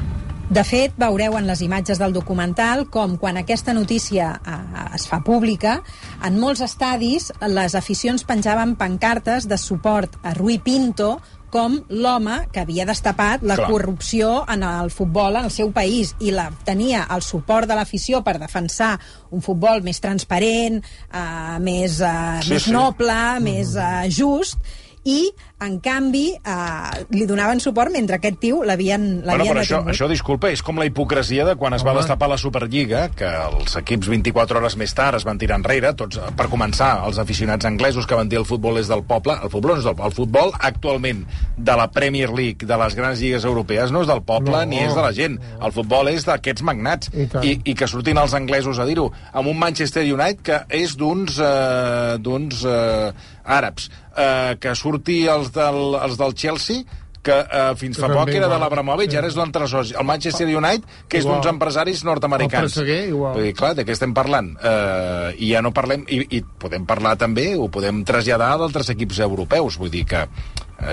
De 0.48 0.62
fet, 0.64 0.94
veureu 0.96 1.34
en 1.36 1.44
les 1.44 1.60
imatges 1.60 1.98
del 2.00 2.14
documental 2.16 2.86
com 2.88 3.18
quan 3.20 3.36
aquesta 3.36 3.74
notícia 3.76 4.30
eh, 4.40 4.54
es 4.96 5.04
fa 5.10 5.18
pública, 5.20 5.82
en 6.24 6.38
molts 6.40 6.62
estadis 6.64 7.28
les 7.52 7.74
aficions 7.76 8.24
penjaven 8.24 8.72
pancartes 8.80 9.44
de 9.48 9.58
suport 9.60 10.16
a 10.24 10.32
Rui 10.38 10.56
Pinto 10.64 11.18
com 11.52 11.76
l'home 11.92 12.38
que 12.52 12.62
havia 12.64 12.88
destapat 12.88 13.44
la 13.44 13.58
Clar. 13.60 13.68
corrupció 13.68 14.32
en 14.48 14.64
el 14.64 14.90
futbol 14.92 15.36
en 15.36 15.50
el 15.50 15.52
seu 15.52 15.68
país 15.72 16.14
i 16.20 16.32
la, 16.32 16.48
tenia 16.64 17.04
el 17.12 17.20
suport 17.24 17.68
de 17.68 17.76
l'afició 17.76 18.22
per 18.24 18.38
defensar 18.40 18.94
un 19.32 19.44
futbol 19.44 19.84
més 19.84 20.00
transparent, 20.00 20.80
eh, 20.80 21.56
més, 21.60 22.00
eh, 22.00 22.40
Sí, 22.40 22.56
més 22.56 22.68
sí. 22.70 22.72
noble, 22.72 23.20
més 23.44 23.76
eh, 23.76 24.08
just, 24.08 24.56
i, 25.04 25.30
en 25.60 25.80
canvi, 25.82 26.36
eh, 26.38 27.04
li 27.10 27.26
donaven 27.26 27.58
suport 27.60 27.90
mentre 27.90 28.16
aquest 28.16 28.38
tio 28.38 28.62
l'havien 28.62 29.22
Bueno, 29.24 29.26
l'havien 29.26 29.54
però 29.56 29.60
això, 29.64 29.78
detingut. 29.80 29.94
això, 29.94 30.08
disculpa, 30.08 30.50
és 30.54 30.62
com 30.62 30.78
la 30.78 30.86
hipocresia 30.86 31.44
de 31.44 31.56
quan 31.56 31.74
es 31.74 31.82
va 31.84 31.90
Home. 31.90 32.00
destapar 32.00 32.28
la 32.28 32.38
Superliga, 32.38 33.08
que 33.10 33.26
els 33.26 33.74
equips 33.76 34.06
24 34.08 34.58
hores 34.58 34.76
més 34.76 34.94
tard 34.94 35.16
es 35.16 35.24
van 35.24 35.38
tirar 35.38 35.56
enrere, 35.58 35.92
tots, 35.94 36.20
per 36.36 36.46
començar, 36.48 37.04
els 37.06 37.18
aficionats 37.18 37.66
anglesos 37.66 38.06
que 38.06 38.14
van 38.14 38.28
dir 38.28 38.38
el 38.38 38.44
futbol 38.46 38.78
és 38.78 38.86
del 38.88 39.02
poble, 39.02 39.34
el 39.42 39.50
futbol 39.50 39.72
no 39.72 39.78
és 39.78 39.84
del 39.84 39.94
poble, 39.96 40.10
el 40.12 40.14
futbol 40.16 40.52
actualment 40.60 41.24
de 41.56 41.76
la 41.76 41.88
Premier 41.90 42.30
League, 42.30 42.64
de 42.66 42.76
les 42.78 42.94
grans 42.94 43.18
lligues 43.18 43.44
europees, 43.44 43.90
no 43.90 44.02
és 44.02 44.06
del 44.06 44.22
poble 44.22 44.52
No. 44.58 44.64
ni 44.64 44.78
és 44.78 44.94
de 44.94 45.02
la 45.02 45.12
gent. 45.12 45.40
El 45.60 45.72
futbol 45.72 46.08
és 46.08 46.24
d'aquests 46.24 46.62
magnats. 46.62 47.10
I 47.12 47.26
tant. 47.26 47.44
I, 47.44 47.60
I 47.64 47.74
que 47.74 47.86
surtin 47.88 48.16
els 48.18 48.32
anglesos 48.34 48.78
a 48.78 48.84
dir-ho, 48.84 49.10
amb 49.32 49.48
un 49.48 49.58
Manchester 49.58 50.02
United 50.06 50.40
que 50.42 50.60
és 50.70 50.94
d'uns 50.96 51.38
eh, 51.40 52.16
d'uns 52.18 52.62
eh, 52.64 53.12
àrabs, 53.44 53.88
eh, 54.16 54.56
que 54.60 54.74
surti 54.74 55.26
els 55.26 55.47
del, 55.54 55.98
els 55.98 56.18
del 56.20 56.34
Chelsea 56.38 56.84
que 57.28 57.34
eh, 57.34 57.74
fins 57.76 57.98
Que 57.98 58.06
fa 58.06 58.08
poc 58.14 58.30
era 58.30 58.46
de 58.46 58.46
igual, 58.46 58.62
l'Abramovich, 58.62 59.10
sí. 59.12 59.18
ara 59.20 59.28
és 59.28 59.36
d'altre 59.36 59.66
soci. 59.68 59.94
El 59.98 60.06
Manchester 60.06 60.46
United, 60.46 60.86
que 61.10 61.18
és 61.20 61.26
d'uns 61.26 61.48
empresaris 61.50 62.04
nord-americans. 62.06 62.70
El 62.70 62.70
Presseguer, 62.70 63.00
igual. 63.10 63.34
Vull 63.36 63.48
dir, 63.48 63.54
clar, 63.58 63.72
de 63.76 63.84
què 63.84 63.96
estem 63.96 64.14
parlant? 64.16 64.52
Uh, 64.56 65.34
I 65.36 65.50
ja 65.52 65.62
no 65.64 65.74
parlem... 65.76 66.06
I, 66.08 66.22
I 66.38 66.42
podem 66.62 66.86
parlar 66.88 67.16
també, 67.20 67.50
ho 67.58 67.68
podem 67.74 68.04
traslladar 68.08 68.52
a 68.54 68.60
d'altres 68.62 68.92
equips 68.94 69.20
europeus. 69.26 69.80
Vull 69.82 69.92
dir 69.92 70.04
que 70.08 70.24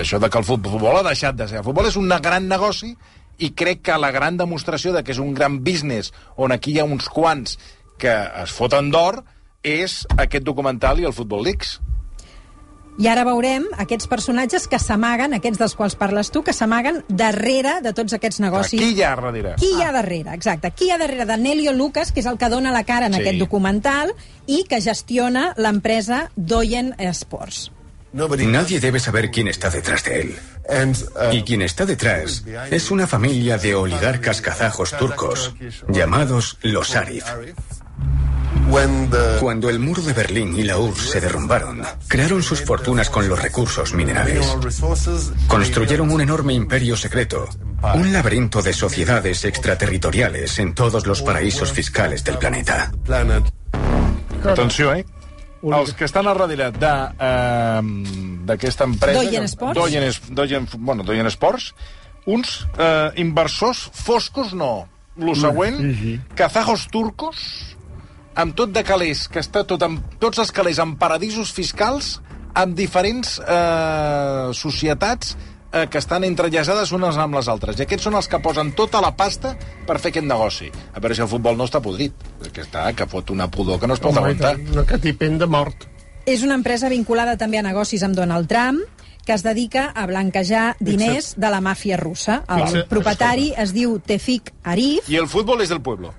això 0.02 0.20
de 0.22 0.30
que 0.30 0.42
el 0.42 0.48
futbol, 0.48 0.76
futbol 0.76 1.00
ha 1.00 1.06
deixat 1.06 1.38
de 1.38 1.48
ser... 1.48 1.62
El 1.62 1.68
futbol 1.68 1.88
és 1.88 1.96
un 2.00 2.10
gran 2.10 2.50
negoci 2.50 2.92
i 3.38 3.52
crec 3.52 3.84
que 3.86 3.96
la 4.00 4.10
gran 4.10 4.36
demostració 4.40 4.92
de 4.96 5.04
que 5.04 5.12
és 5.14 5.22
un 5.22 5.34
gran 5.36 5.60
business 5.64 6.12
on 6.36 6.54
aquí 6.54 6.74
hi 6.74 6.80
ha 6.80 6.88
uns 6.88 7.08
quants 7.12 7.58
que 8.00 8.12
es 8.42 8.52
foten 8.52 8.90
d'or 8.92 9.22
és 9.66 10.04
aquest 10.16 10.44
documental 10.44 11.00
i 11.00 11.06
el 11.08 11.14
Football 11.16 11.46
Leaks. 11.48 11.78
I 12.98 13.08
ara 13.12 13.24
veurem 13.28 13.66
aquests 13.76 14.06
personatges 14.08 14.66
que 14.72 14.78
s'amaguen, 14.80 15.34
aquests 15.36 15.58
dels 15.60 15.74
quals 15.76 15.96
parles 16.00 16.30
tu, 16.32 16.42
que 16.42 16.54
s'amaguen 16.56 17.02
darrere 17.08 17.80
de 17.84 17.92
tots 17.92 18.16
aquests 18.16 18.40
negocis. 18.40 18.80
Qui 18.80 18.94
hi 18.96 19.02
ha 19.04 19.14
darrere? 19.16 19.54
Qui 19.60 19.68
hi 19.76 19.82
ha 19.84 19.92
darrere, 19.92 20.32
exacte. 20.32 20.70
Qui 20.72 20.88
hi 20.88 20.90
ha 20.94 20.98
darrere 20.98 21.26
de 21.28 21.36
Nelio 21.36 21.74
Lucas, 21.76 22.10
que 22.12 22.20
és 22.24 22.26
el 22.26 22.38
que 22.40 22.48
dona 22.48 22.72
la 22.72 22.84
cara 22.84 23.06
en 23.06 23.14
Sí. 23.14 23.20
aquest 23.20 23.38
documental 23.38 24.14
i 24.46 24.64
que 24.64 24.80
gestiona 24.80 25.52
l'empresa 25.56 26.30
Doyen 26.36 26.94
Sports. 27.12 27.70
Nadie 28.14 28.80
debe 28.80 28.98
saber 28.98 29.30
quién 29.30 29.46
está 29.48 29.68
detrás 29.68 30.02
de 30.04 30.20
él. 30.20 30.34
Y 31.32 31.42
quien 31.42 31.60
está 31.60 31.84
detrás 31.84 32.44
es 32.70 32.90
una 32.90 33.06
familia 33.06 33.58
de 33.58 33.74
oligarcas 33.74 34.40
kazajos 34.40 34.96
turcos 34.96 35.54
llamados 35.88 36.56
los 36.62 36.96
Arif. 36.96 37.24
Cuando 39.40 39.70
el 39.70 39.78
muro 39.78 40.02
de 40.02 40.12
Berlín 40.12 40.54
y 40.54 40.62
la 40.62 40.76
URSS 40.76 41.10
se 41.10 41.20
derrumbaron, 41.22 41.82
crearon 42.08 42.42
sus 42.42 42.60
fortunas 42.62 43.08
con 43.08 43.26
los 43.26 43.40
recursos 43.40 43.94
minerales. 43.94 44.46
Construyeron 45.48 46.10
un 46.10 46.20
enorme 46.20 46.52
imperio 46.52 46.94
secreto, 46.94 47.48
un 47.94 48.12
laberinto 48.12 48.60
de 48.60 48.74
sociedades 48.74 49.46
extraterritoriales 49.46 50.58
en 50.58 50.74
todos 50.74 51.06
los 51.06 51.22
paraísos 51.22 51.72
fiscales 51.72 52.22
del 52.22 52.36
planeta. 52.36 52.92
Atenció, 54.44 54.92
eh? 54.94 55.06
Els 55.62 55.94
que 55.94 56.04
estan 56.04 56.28
al 56.28 56.36
darrere 56.38 56.70
de, 56.70 56.90
eh, 57.18 57.80
d'aquesta 58.44 58.84
empresa... 58.84 59.18
Doyen 59.22 59.40
que- 59.40 59.46
Sports? 59.48 59.74
Doyen, 59.80 60.12
Doyen, 60.30 60.68
bueno, 60.78 61.02
Doyen 61.02 61.26
Sports, 61.26 61.74
uns 62.26 62.68
eh, 62.78 63.10
inversors 63.16 63.90
foscos, 63.92 64.52
no. 64.54 64.86
Lo 65.16 65.34
següent, 65.34 66.20
kazajos 66.36 66.88
turcos, 66.88 67.75
amb 68.36 68.54
tot 68.56 68.72
de 68.74 68.82
calés, 68.84 69.26
que 69.32 69.40
està 69.42 69.64
tot 69.68 69.82
amb, 69.86 70.02
tots 70.22 70.38
els 70.42 70.52
calés 70.54 70.78
en 70.82 70.94
paradisos 71.00 71.52
fiscals, 71.56 72.16
amb 72.56 72.76
diferents 72.76 73.36
eh, 73.40 74.48
societats 74.56 75.34
eh, 75.72 75.86
que 75.92 75.98
estan 76.00 76.24
entrellaçades 76.24 76.92
unes 76.96 77.18
amb 77.20 77.36
les 77.36 77.48
altres. 77.52 77.76
I 77.80 77.84
aquests 77.84 78.06
són 78.08 78.16
els 78.16 78.28
que 78.32 78.40
posen 78.44 78.72
tota 78.78 79.02
la 79.04 79.12
pasta 79.16 79.54
per 79.86 79.98
fer 80.00 80.12
aquest 80.14 80.28
negoci. 80.28 80.70
A 80.94 81.00
veure 81.02 81.16
si 81.18 81.24
el 81.24 81.28
futbol 81.32 81.58
no 81.58 81.66
està 81.68 81.82
podrit, 81.84 82.16
que 82.52 82.64
està, 82.64 82.88
que 82.96 83.08
fot 83.10 83.32
una 83.34 83.50
pudor 83.52 83.80
que 83.82 83.90
no 83.90 83.96
es 83.98 84.00
pot 84.00 84.12
Home, 84.14 84.24
aguantar. 84.24 84.54
tant, 84.56 84.72
Una 84.76 84.86
catipent 84.88 85.38
de 85.42 85.46
mort. 85.50 85.88
És 86.26 86.42
una 86.42 86.56
empresa 86.58 86.88
vinculada 86.90 87.36
també 87.38 87.60
a 87.60 87.62
negocis 87.62 88.02
amb 88.02 88.16
Donald 88.18 88.48
Trump, 88.50 88.80
que 89.26 89.34
es 89.34 89.42
dedica 89.42 89.88
a 89.90 90.06
blanquejar 90.06 90.76
diners 90.78 91.34
de 91.36 91.50
la 91.50 91.60
màfia 91.60 91.98
russa. 91.98 92.44
El 92.46 92.84
propietari 92.88 93.50
es 93.58 93.74
diu 93.74 93.98
Tefik 93.98 94.52
Arif, 94.62 95.10
I 95.10 95.18
el 95.18 95.26
futbol 95.28 95.60
és 95.60 95.72
del 95.72 95.82
pueblo. 95.82 96.14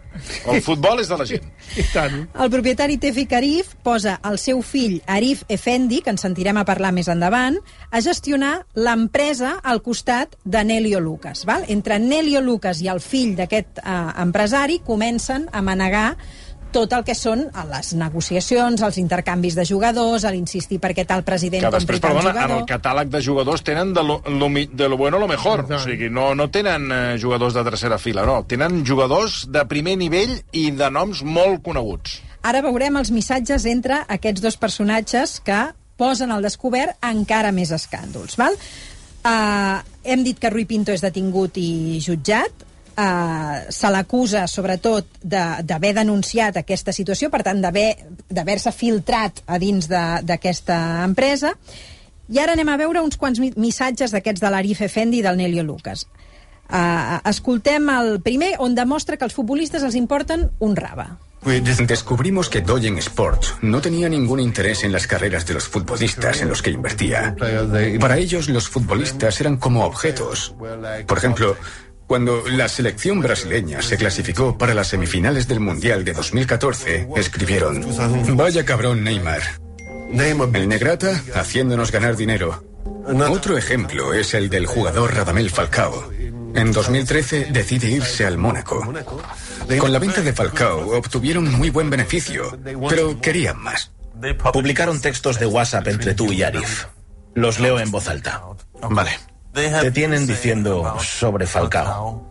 El 0.50 0.62
futbol 0.66 1.00
és 1.00 1.08
de 1.08 1.18
la 1.18 1.26
gent. 1.30 1.46
I 1.80 1.86
tant. 1.94 2.18
El 2.36 2.52
propietari 2.52 2.98
Tefik 3.00 3.34
Arif 3.38 3.76
posa 3.86 4.18
el 4.28 4.38
seu 4.42 4.60
fill 4.66 5.00
Arif 5.08 5.46
Effendi, 5.48 6.02
que 6.04 6.12
en 6.12 6.20
sentirem 6.20 6.60
a 6.60 6.66
parlar 6.68 6.92
més 6.92 7.08
endavant, 7.08 7.60
a 7.90 8.02
gestionar 8.04 8.66
l'empresa 8.76 9.56
al 9.64 9.82
costat 9.86 10.36
de 10.44 10.66
Nelio 10.68 11.00
Lucas. 11.00 11.46
Val? 11.48 11.64
Entre 11.72 12.00
Nelio 12.04 12.42
Lucas 12.44 12.82
i 12.84 12.92
el 12.92 13.00
fill 13.00 13.38
d'aquest 13.40 13.80
eh, 13.80 13.96
empresari 14.24 14.82
comencen 14.84 15.48
a 15.54 15.64
manegar 15.64 16.10
tot 16.74 16.94
el 16.94 17.04
que 17.08 17.16
són 17.16 17.46
les 17.72 17.94
negociacions, 17.98 18.82
els 18.84 19.00
intercanvis 19.02 19.56
de 19.58 19.66
jugadors, 19.68 20.26
a 20.28 20.32
l'insistir 20.34 20.80
perquè 20.84 21.06
tal 21.08 21.24
president 21.28 21.64
Que 21.66 21.72
després, 21.74 22.02
tal 22.04 22.18
perdona, 22.18 22.32
en 22.32 22.36
jugador... 22.36 22.62
el 22.62 22.68
catàleg 22.70 23.12
de 23.14 23.22
jugadors 23.24 23.64
tenen 23.66 23.94
de 23.96 24.04
lo, 24.04 24.20
lo, 24.28 24.50
de 24.50 24.90
lo 24.90 24.98
bueno 24.98 25.18
a 25.18 25.24
lo 25.24 25.30
mejor. 25.32 25.66
Tant. 25.66 25.80
O 25.80 25.84
sigui, 25.84 26.12
no, 26.14 26.34
no 26.36 26.50
tenen 26.54 26.92
eh, 26.92 27.02
jugadors 27.22 27.58
de 27.58 27.64
tercera 27.68 27.98
fila, 27.98 28.26
no. 28.28 28.42
Tenen 28.50 28.84
jugadors 28.86 29.46
de 29.52 29.66
primer 29.70 29.98
nivell 29.98 30.38
i 30.52 30.70
de 30.76 30.92
noms 30.94 31.24
molt 31.24 31.64
coneguts. 31.66 32.22
Ara 32.48 32.62
veurem 32.64 33.00
els 33.00 33.12
missatges 33.12 33.66
entre 33.68 34.04
aquests 34.08 34.44
dos 34.44 34.60
personatges 34.60 35.40
que 35.44 35.66
posen 35.98 36.32
al 36.32 36.46
descobert 36.46 36.96
encara 37.04 37.52
més 37.52 37.74
escàndols. 37.76 38.38
Val? 38.40 38.56
Uh, 39.28 39.82
hem 40.08 40.24
dit 40.24 40.38
que 40.40 40.52
Rui 40.54 40.68
Pinto 40.70 40.94
és 40.94 41.04
detingut 41.04 41.58
i 41.60 42.00
jutjat. 42.04 42.67
Uh, 42.98 43.68
se 43.70 43.90
l'acusa, 43.94 44.48
sobretot, 44.50 45.06
d'haver 45.22 45.92
de, 45.94 46.00
denunciat 46.00 46.56
aquesta 46.58 46.90
situació, 46.92 47.30
per 47.30 47.44
tant, 47.46 47.60
d'haver- 47.62 47.94
d'haver-se 48.28 48.72
filtrat 48.74 49.44
a 49.46 49.60
dins 49.62 49.86
d'aquesta 49.88 51.04
empresa. 51.06 51.52
I 52.34 52.40
ara 52.42 52.56
anem 52.58 52.68
a 52.74 52.78
veure 52.82 53.04
uns 53.06 53.16
quants 53.22 53.38
mi- 53.40 53.54
missatges 53.56 54.12
d'aquests 54.12 54.42
de 54.42 54.50
l'Arif 54.50 54.82
Effendi 54.82 55.20
i 55.20 55.22
del 55.22 55.38
Nelio 55.38 55.62
Lucas. 55.64 56.08
Uh, 56.68 57.22
escoltem 57.30 57.86
el 57.94 58.18
primer, 58.26 58.56
on 58.60 58.74
demostra 58.76 59.16
que 59.16 59.24
els 59.30 59.34
futbolistes 59.38 59.84
els 59.86 59.94
importen 59.96 60.50
un 60.60 60.76
raba. 60.76 61.20
Descubrimos 61.46 62.50
que 62.50 62.62
Doyen 62.62 62.98
Sports 62.98 63.54
no 63.62 63.80
tenía 63.80 64.10
ningún 64.10 64.40
interés 64.40 64.84
en 64.84 64.92
las 64.92 65.06
carreras 65.08 65.46
de 65.46 65.54
los 65.54 65.68
futbolistas 65.68 66.42
en 66.42 66.50
los 66.50 66.62
que 66.64 66.72
invertía. 66.72 67.36
Para 68.02 68.18
ellos 68.18 68.50
los 68.50 68.68
futbolistas 68.68 69.40
eran 69.40 69.58
como 69.58 69.86
objetos. 69.86 70.54
Por 71.08 71.18
ejemplo, 71.18 71.56
cuando 72.08 72.44
la 72.48 72.70
selección 72.70 73.20
brasileña 73.20 73.82
se 73.82 73.98
clasificó 73.98 74.58
para 74.58 74.74
las 74.74 74.88
semifinales 74.88 75.48
del 75.48 75.60
Mundial 75.60 76.06
de 76.06 76.14
2014, 76.14 77.10
escribieron, 77.18 77.86
vaya 78.38 78.64
cabrón 78.64 79.04
Neymar. 79.04 79.42
El 80.10 80.70
Negrata 80.70 81.22
haciéndonos 81.36 81.92
ganar 81.92 82.16
dinero. 82.16 82.64
Otro 83.30 83.58
ejemplo 83.58 84.14
es 84.14 84.34
el 84.34 84.50
del 84.50 84.66
jugador 84.66 85.14
Radamel 85.14 85.50
Falcao. 85.50 86.10
En 86.56 86.72
2013 86.72 87.50
decide 87.52 87.90
irse 87.90 88.26
al 88.26 88.38
Mónaco. 88.38 88.82
Con 89.80 89.92
la 89.92 90.00
venta 90.00 90.22
de 90.22 90.34
Falcao 90.34 90.98
obtuvieron 90.98 91.52
muy 91.52 91.70
buen 91.70 91.90
beneficio, 91.90 92.58
pero 92.90 93.20
querían 93.20 93.62
más. 93.62 93.92
Publicaron 94.54 95.02
textos 95.02 95.40
de 95.40 95.46
WhatsApp 95.46 95.88
entre 95.88 96.16
tú 96.16 96.32
y 96.32 96.42
Arif. 96.44 96.86
Los 97.36 97.60
leo 97.60 97.80
en 97.80 97.92
voz 97.92 98.08
alta. 98.08 98.42
Vale. 98.90 99.12
Te 99.54 99.92
tienen 99.92 100.28
diciendo 100.28 100.98
sobre 101.00 101.48
Falcao. 101.48 102.24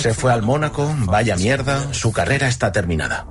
Se 0.00 0.14
fue 0.14 0.32
al 0.32 0.42
Mónaco, 0.42 0.92
vaya 1.06 1.36
mierda, 1.36 1.92
su 1.94 2.12
carrera 2.12 2.48
está 2.48 2.72
terminada. 2.72 3.26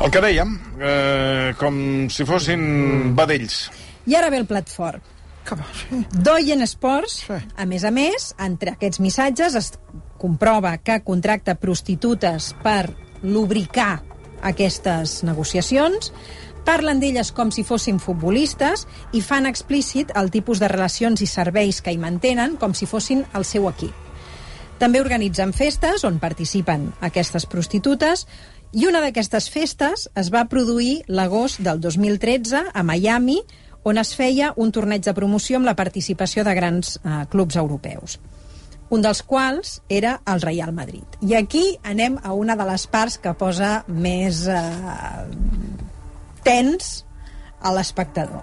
El 0.00 0.10
que 0.10 0.20
dèiem, 0.24 0.52
eh, 0.80 1.52
com 1.60 1.74
si 2.10 2.24
fossin 2.26 3.12
vedells. 3.14 3.66
I 4.08 4.16
ara 4.18 4.30
ve 4.32 4.40
el 4.40 4.46
plat 4.48 4.70
fort. 4.72 5.04
Doyen 6.24 6.62
Sports, 6.64 7.26
a 7.30 7.66
més 7.66 7.84
a 7.84 7.90
més, 7.92 8.30
entre 8.40 8.72
aquests 8.72 9.02
missatges 9.02 9.56
es 9.58 9.72
comprova 10.18 10.76
que 10.78 11.00
contracta 11.04 11.56
prostitutes 11.58 12.52
per 12.62 12.94
lubricar 13.22 14.02
aquestes 14.42 15.20
negociacions, 15.26 16.12
parlen 16.64 17.00
d'elles 17.02 17.32
com 17.34 17.50
si 17.50 17.64
fossin 17.66 17.98
futbolistes 18.02 18.86
i 19.12 19.20
fan 19.20 19.46
explícit 19.46 20.12
el 20.18 20.30
tipus 20.30 20.60
de 20.62 20.70
relacions 20.70 21.22
i 21.22 21.28
serveis 21.30 21.82
que 21.82 21.92
hi 21.92 22.00
mantenen 22.00 22.56
com 22.56 22.74
si 22.74 22.86
fossin 22.86 23.24
el 23.34 23.44
seu 23.44 23.68
equip. 23.70 23.94
També 24.82 25.00
organitzen 25.00 25.52
festes 25.54 26.02
on 26.04 26.18
participen 26.18 26.88
aquestes 27.00 27.46
prostitutes 27.46 28.26
i 28.72 28.86
una 28.88 29.02
d'aquestes 29.04 29.50
festes 29.52 30.08
es 30.16 30.30
va 30.34 30.48
produir 30.50 31.02
l'agost 31.06 31.60
del 31.62 31.80
2013 31.80 32.64
a 32.72 32.82
Miami, 32.82 33.38
on 33.84 33.98
es 33.98 34.14
feia 34.14 34.52
un 34.56 34.72
torneig 34.72 35.04
de 35.04 35.14
promoció 35.14 35.58
amb 35.58 35.68
la 35.68 35.76
participació 35.78 36.42
de 36.46 36.54
grans 36.54 36.96
eh, 37.02 37.24
clubs 37.30 37.58
europeus 37.58 38.18
un 38.92 39.00
dels 39.00 39.22
quals 39.24 39.78
era 39.88 40.18
el 40.28 40.42
Real 40.44 40.72
Madrid. 40.76 41.16
I 41.24 41.38
aquí 41.38 41.78
anem 41.82 42.18
a 42.20 42.34
una 42.36 42.56
de 42.60 42.66
les 42.68 42.84
parts 42.92 43.16
que 43.24 43.32
posa 43.40 43.70
més 43.88 44.44
eh, 44.52 44.60
tens 46.44 47.04
a 47.60 47.72
l'espectador. 47.74 48.42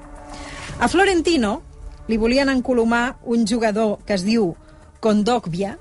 A 0.79 0.87
Florentino 0.87 1.59
li 2.07 2.17
volien 2.17 2.49
encolomar 2.49 3.19
un 3.23 3.45
jugador 3.47 3.99
que 4.05 4.15
es 4.15 4.25
diu 4.25 4.55
Condogbia, 4.99 5.77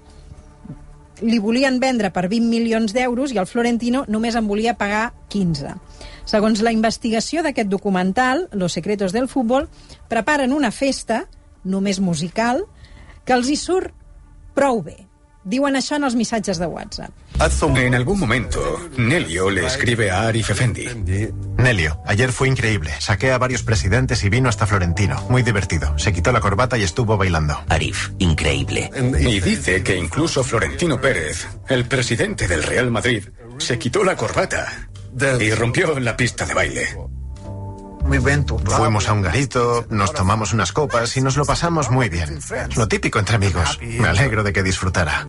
li 1.23 1.39
volien 1.43 1.81
vendre 1.83 2.13
per 2.15 2.29
20 2.29 2.47
milions 2.47 2.93
d'euros 2.95 3.33
i 3.35 3.41
el 3.41 3.49
Florentino 3.51 4.05
només 4.07 4.37
en 4.39 4.47
volia 4.47 4.77
pagar 4.79 5.13
15. 5.33 5.75
Segons 6.29 6.63
la 6.63 6.73
investigació 6.75 7.43
d'aquest 7.43 7.71
documental, 7.71 8.47
Los 8.53 8.77
secretos 8.79 9.13
del 9.13 9.29
fútbol, 9.29 9.69
preparen 10.09 10.53
una 10.53 10.71
festa, 10.71 11.25
només 11.65 11.99
musical, 12.01 12.65
que 13.25 13.35
els 13.35 13.49
hi 13.51 13.57
surt 13.57 13.95
prou 14.55 14.83
bé. 14.83 15.08
Diuen 15.49 15.79
això 15.79 15.97
en 15.97 16.05
els 16.05 16.15
missatges 16.15 16.59
de 16.61 16.67
WhatsApp. 16.67 17.11
En 17.79 17.95
algún 17.95 18.19
momento, 18.21 18.61
Nelio 18.99 19.49
le 19.49 19.65
escribe 19.65 20.11
a 20.11 20.27
Arif 20.29 20.51
Effendi. 20.51 20.87
Nelio, 21.57 22.03
ayer 22.05 22.33
fue 22.33 22.49
increíble. 22.49 22.93
Saqué 22.99 23.33
a 23.33 23.39
varios 23.39 23.63
presidentes 23.63 24.23
y 24.25 24.29
vino 24.29 24.51
hasta 24.51 24.67
Florentino. 24.67 25.25
Muy 25.31 25.43
divertido. 25.43 25.99
Se 25.99 26.13
quitó 26.13 26.33
la 26.33 26.41
corbata 26.41 26.77
y 26.77 26.83
estuvo 26.83 27.17
bailando. 27.17 27.59
Arif, 27.69 28.11
increíble. 28.19 28.91
Y 29.21 29.41
dice 29.41 29.83
que 29.83 29.97
incluso 29.97 30.45
Florentino 30.45 31.01
Pérez, 31.01 31.49
el 31.69 31.87
presidente 31.87 32.47
del 32.47 32.63
Real 32.63 32.91
Madrid, 32.91 33.25
se 33.57 33.79
quitó 33.79 34.05
la 34.05 34.17
corbata 34.17 34.89
y 35.41 35.51
rompió 35.53 35.99
la 35.99 36.15
pista 36.15 36.45
de 36.45 36.53
baile. 36.53 36.89
Fuimos 38.09 39.09
a 39.09 39.13
un 39.13 39.23
garito, 39.23 39.85
nos 39.91 40.13
tomamos 40.13 40.53
unas 40.53 40.73
copas 40.73 41.17
y 41.17 41.21
nos 41.21 41.37
lo 41.37 41.45
pasamos 41.45 41.91
muy 41.91 42.09
bien. 42.09 42.39
Lo 42.77 42.89
típico 42.89 43.19
entre 43.19 43.37
amigos. 43.37 43.79
Me 43.83 44.09
alegro 44.09 44.43
de 44.43 44.53
que 44.53 44.63
disfrutara. 44.63 45.29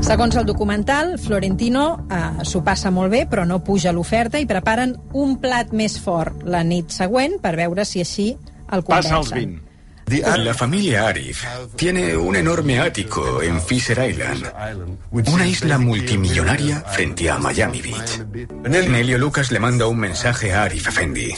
Segons 0.00 0.36
el 0.36 0.46
documental, 0.46 1.18
Florentino 1.18 2.06
eh, 2.08 2.44
s'ho 2.46 2.62
passa 2.64 2.90
molt 2.94 3.10
bé, 3.12 3.24
però 3.28 3.44
no 3.44 3.58
puja 3.66 3.92
l'oferta 3.92 4.38
i 4.40 4.46
preparen 4.48 4.94
un 5.12 5.36
plat 5.42 5.74
més 5.74 5.98
fort 6.00 6.46
la 6.46 6.62
nit 6.64 6.94
següent 6.94 7.36
per 7.42 7.56
veure 7.58 7.84
si 7.84 8.00
així 8.00 8.28
el 8.72 8.86
convencen. 8.86 9.10
Passa 9.10 9.18
els 9.18 9.34
20. 9.34 9.67
La 10.10 10.54
familia 10.54 11.06
Arif 11.06 11.44
tiene 11.76 12.16
un 12.16 12.34
enorme 12.34 12.80
ático 12.80 13.42
en 13.42 13.60
Fisher 13.60 14.08
Island, 14.08 14.50
una 15.10 15.46
isla 15.46 15.78
multimillonaria 15.78 16.80
frente 16.80 17.28
a 17.28 17.38
Miami 17.38 17.82
Beach. 17.82 18.24
Nelio 18.68 19.18
Lucas 19.18 19.50
le 19.50 19.58
manda 19.58 19.86
un 19.86 19.98
mensaje 19.98 20.54
a 20.54 20.62
Arif 20.62 20.88
Effendi. 20.88 21.34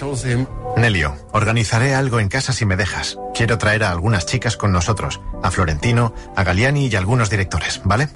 Nelio, 0.80 1.16
organizaré 1.32 1.94
algo 1.94 2.20
en 2.20 2.28
casa 2.28 2.52
si 2.52 2.64
me 2.66 2.76
dejas. 2.76 3.18
Quiero 3.34 3.58
traer 3.58 3.84
a 3.84 3.90
algunas 3.90 4.26
chicas 4.26 4.56
con 4.56 4.72
nosotros, 4.72 5.20
a 5.42 5.50
Florentino, 5.50 6.14
a 6.34 6.42
Galliani 6.42 6.88
y 6.88 6.96
algunos 6.96 7.30
directores, 7.30 7.80
¿vale? 7.84 8.08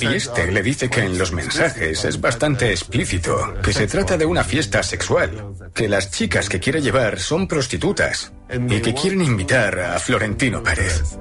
Y 0.00 0.06
este 0.14 0.50
le 0.50 0.62
dice 0.62 0.90
que 0.90 1.00
en 1.00 1.18
los 1.18 1.32
mensajes 1.32 2.04
es 2.04 2.20
bastante 2.20 2.70
explícito, 2.70 3.54
que 3.62 3.72
se 3.72 3.86
trata 3.86 4.16
de 4.16 4.26
una 4.26 4.44
fiesta 4.44 4.82
sexual, 4.82 5.54
que 5.74 5.88
las 5.88 6.10
chicas 6.10 6.48
que 6.48 6.60
quiere 6.60 6.82
llevar 6.82 7.20
son 7.20 7.46
prostitutas 7.46 8.32
y 8.50 8.80
que 8.80 8.94
quieren 8.94 9.22
invitar 9.22 9.78
a 9.78 9.98
Florentino 9.98 10.62
Pérez. 10.62 11.16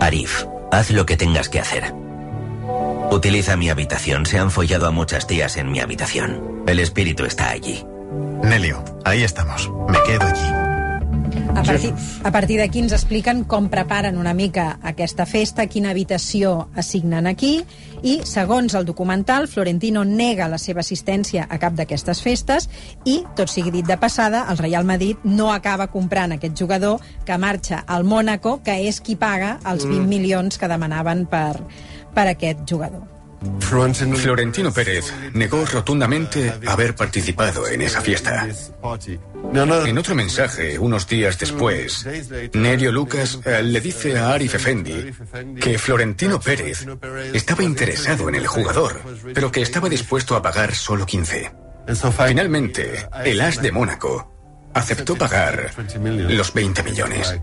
Arif, 0.00 0.44
haz 0.72 0.90
lo 0.90 1.04
que 1.04 1.16
tengas 1.16 1.48
que 1.48 1.60
hacer. 1.60 1.92
Utiliza 3.10 3.56
mi 3.56 3.70
habitación. 3.70 4.24
Se 4.24 4.38
han 4.38 4.50
follado 4.50 4.86
a 4.86 4.92
muchas 4.92 5.26
tías 5.26 5.56
en 5.56 5.70
mi 5.70 5.80
habitación. 5.80 6.62
El 6.66 6.78
espíritu 6.78 7.24
está 7.24 7.50
allí. 7.50 7.84
Nelio, 8.42 8.82
ahí 9.04 9.22
estamos. 9.22 9.70
Me 9.88 9.98
quedo 10.06 10.26
allí. 10.26 10.70
A 11.54 11.62
partir, 11.62 11.92
a 12.24 12.30
partir 12.30 12.58
d'aquí 12.58 12.78
ens 12.80 12.92
expliquen 12.94 13.42
com 13.44 13.66
preparen 13.70 14.16
una 14.18 14.32
mica 14.34 14.78
aquesta 14.86 15.26
festa, 15.26 15.66
quina 15.66 15.90
habitació 15.90 16.70
assignen 16.78 17.26
aquí, 17.26 17.64
i, 18.02 18.20
segons 18.24 18.74
el 18.78 18.86
documental, 18.86 19.48
Florentino 19.50 20.04
nega 20.06 20.48
la 20.48 20.58
seva 20.62 20.80
assistència 20.80 21.46
a 21.50 21.58
cap 21.60 21.76
d'aquestes 21.76 22.22
festes 22.22 22.70
i, 23.04 23.20
tot 23.36 23.50
sigui 23.52 23.74
dit 23.74 23.86
de 23.86 23.98
passada, 24.00 24.46
el 24.50 24.62
Real 24.62 24.88
Madrid 24.88 25.20
no 25.26 25.52
acaba 25.52 25.90
comprant 25.92 26.38
aquest 26.38 26.56
jugador 26.58 27.02
que 27.26 27.38
marxa 27.38 27.84
al 27.86 28.04
Mónaco, 28.04 28.60
que 28.64 28.80
és 28.88 29.02
qui 29.02 29.18
paga 29.20 29.58
els 29.66 29.86
20 29.86 30.06
milions 30.08 30.58
que 30.58 30.70
demanaven 30.70 31.26
per, 31.30 31.60
per 32.14 32.30
aquest 32.30 32.64
jugador. 32.66 33.19
Florentino 33.60 34.72
Pérez 34.72 35.12
negó 35.32 35.64
rotundamente 35.64 36.52
haber 36.66 36.94
participado 36.94 37.66
en 37.68 37.82
esa 37.82 38.00
fiesta. 38.00 38.48
En 39.52 39.98
otro 39.98 40.14
mensaje, 40.14 40.78
unos 40.78 41.06
días 41.06 41.38
después, 41.38 42.06
Nerio 42.52 42.92
Lucas 42.92 43.38
eh, 43.44 43.62
le 43.62 43.80
dice 43.80 44.18
a 44.18 44.32
Arif 44.32 44.54
Effendi 44.54 45.12
que 45.60 45.78
Florentino 45.78 46.38
Pérez 46.40 46.86
estaba 47.32 47.62
interesado 47.62 48.28
en 48.28 48.34
el 48.34 48.46
jugador, 48.46 49.00
pero 49.32 49.50
que 49.50 49.62
estaba 49.62 49.88
dispuesto 49.88 50.36
a 50.36 50.42
pagar 50.42 50.74
solo 50.74 51.06
15. 51.06 51.52
Finalmente, 52.26 53.08
el 53.24 53.40
as 53.40 53.62
de 53.62 53.72
Mónaco 53.72 54.70
aceptó 54.74 55.16
pagar 55.16 55.72
los 56.04 56.52
20 56.52 56.82
millones. 56.82 57.40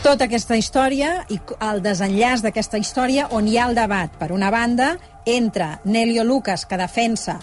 Tota 0.00 0.24
aquesta 0.24 0.56
història 0.56 1.26
i 1.28 1.36
el 1.60 1.82
desenllaç 1.84 2.40
d'aquesta 2.40 2.78
història 2.80 3.26
on 3.36 3.44
hi 3.48 3.58
ha 3.60 3.66
el 3.68 3.76
debat, 3.76 4.14
per 4.16 4.30
una 4.32 4.48
banda, 4.50 4.94
entre 5.28 5.74
Nelio 5.84 6.24
Lucas, 6.24 6.64
que 6.64 6.78
defensa 6.80 7.34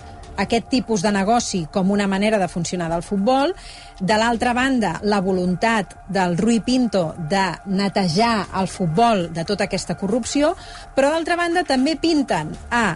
aquest 0.41 0.65
tipus 0.71 1.03
de 1.05 1.11
negoci 1.13 1.67
com 1.73 1.91
una 1.93 2.07
manera 2.09 2.39
de 2.41 2.47
funcionar 2.49 2.89
del 2.89 3.05
futbol, 3.05 3.53
de 3.99 4.17
l'altra 4.17 4.55
banda, 4.57 4.95
la 5.03 5.21
voluntat 5.21 5.93
del 6.09 6.33
Rui 6.37 6.59
Pinto 6.65 7.13
de 7.29 7.45
netejar 7.69 8.47
el 8.57 8.67
futbol 8.67 9.27
de 9.33 9.45
tota 9.45 9.69
aquesta 9.69 9.93
corrupció, 9.97 10.55
però 10.95 11.13
d'altra 11.13 11.37
banda 11.37 11.61
també 11.61 11.93
pinten 12.01 12.55
a 12.71 12.87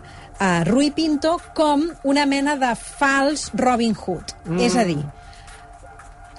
a 0.42 0.64
Rui 0.66 0.90
Pinto 0.90 1.36
com 1.54 1.84
una 2.02 2.26
mena 2.26 2.56
de 2.58 2.72
fals 2.74 3.52
Robin 3.54 3.94
Hood. 3.94 4.34
Mm. 4.48 4.64
És 4.66 4.74
a 4.74 4.86
dir, 4.90 5.04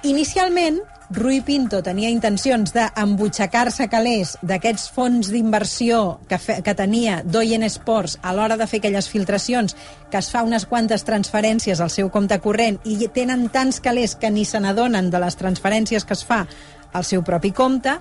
inicialment 0.02 0.80
Rui 1.12 1.42
Pinto 1.44 1.82
tenia 1.84 2.08
intencions 2.08 2.70
d'embutxacar-se 2.72 3.84
calés 3.92 4.30
d'aquests 4.40 4.86
fons 4.94 5.28
d'inversió 5.28 5.98
que, 6.28 6.38
fe, 6.40 6.56
que 6.64 6.72
tenia 6.78 7.18
Doyen 7.26 7.66
Sports 7.68 8.16
a 8.24 8.32
l'hora 8.32 8.56
de 8.56 8.64
fer 8.70 8.80
aquelles 8.80 9.10
filtracions 9.12 9.76
que 10.08 10.22
es 10.22 10.30
fa 10.32 10.40
unes 10.46 10.64
quantes 10.70 11.04
transferències 11.04 11.82
al 11.84 11.92
seu 11.92 12.08
compte 12.08 12.38
corrent 12.40 12.80
i 12.88 12.96
tenen 13.12 13.50
tants 13.52 13.82
calés 13.84 14.16
que 14.16 14.30
ni 14.32 14.46
se 14.48 14.62
n'adonen 14.64 15.10
de 15.12 15.20
les 15.20 15.36
transferències 15.36 16.08
que 16.08 16.16
es 16.16 16.24
fa 16.24 16.46
al 16.92 17.04
seu 17.04 17.20
propi 17.24 17.52
compte, 17.52 17.98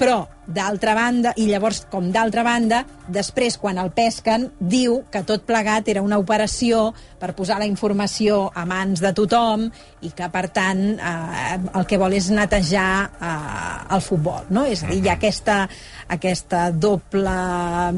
però 0.00 0.22
d'altra 0.50 0.94
banda, 0.96 1.34
i 1.36 1.44
llavors, 1.46 1.84
com 1.92 2.08
d'altra 2.10 2.42
banda, 2.42 2.80
després, 3.12 3.58
quan 3.60 3.78
el 3.78 3.92
pesquen, 3.94 4.48
diu 4.58 4.96
que 5.12 5.20
tot 5.28 5.44
plegat 5.46 5.90
era 5.92 6.00
una 6.02 6.16
operació 6.18 6.88
per 7.20 7.34
posar 7.38 7.58
la 7.60 7.68
informació 7.68 8.48
a 8.56 8.64
mans 8.66 9.02
de 9.04 9.12
tothom 9.14 9.68
i 10.02 10.10
que, 10.16 10.26
per 10.32 10.46
tant, 10.56 10.80
eh, 10.96 11.58
el 11.76 11.86
que 11.86 11.98
vol 12.00 12.16
és 12.16 12.30
netejar 12.32 12.90
eh, 13.12 13.34
el 13.94 14.02
futbol, 14.02 14.48
no? 14.50 14.64
És 14.66 14.82
a 14.82 14.88
dir, 14.90 15.02
hi 15.04 15.10
ha 15.12 15.18
aquesta, 15.18 15.58
aquesta 16.08 16.62
doble 16.72 17.36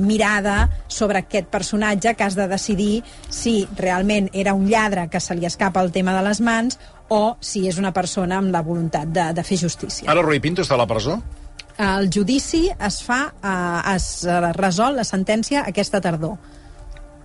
mirada 0.02 0.56
sobre 0.88 1.22
aquest 1.22 1.48
personatge 1.54 2.16
que 2.18 2.26
has 2.26 2.36
de 2.36 2.48
decidir 2.50 3.04
si 3.30 3.62
realment 3.78 4.28
era 4.32 4.56
un 4.58 4.66
lladre 4.68 5.06
que 5.08 5.22
se 5.22 5.38
li 5.38 5.46
escapa 5.46 5.80
el 5.80 5.94
tema 5.94 6.16
de 6.18 6.26
les 6.26 6.42
mans 6.42 6.80
o 7.08 7.36
si 7.40 7.68
és 7.68 7.78
una 7.78 7.94
persona 7.94 8.42
amb 8.42 8.52
la 8.52 8.64
voluntat 8.66 9.08
de, 9.08 9.30
de 9.36 9.46
fer 9.46 9.60
justícia. 9.62 10.10
Ara 10.10 10.26
Rui 10.26 10.42
Pinto 10.42 10.66
està 10.66 10.76
a 10.76 10.82
la 10.82 10.88
presó? 10.90 11.20
El 11.78 12.10
judici 12.12 12.66
es 12.72 13.02
fa, 13.06 13.22
eh, 13.42 13.94
es 13.94 14.26
resol 14.58 14.98
la 15.00 15.06
sentència 15.08 15.64
aquesta 15.68 16.00
tardor. 16.00 16.36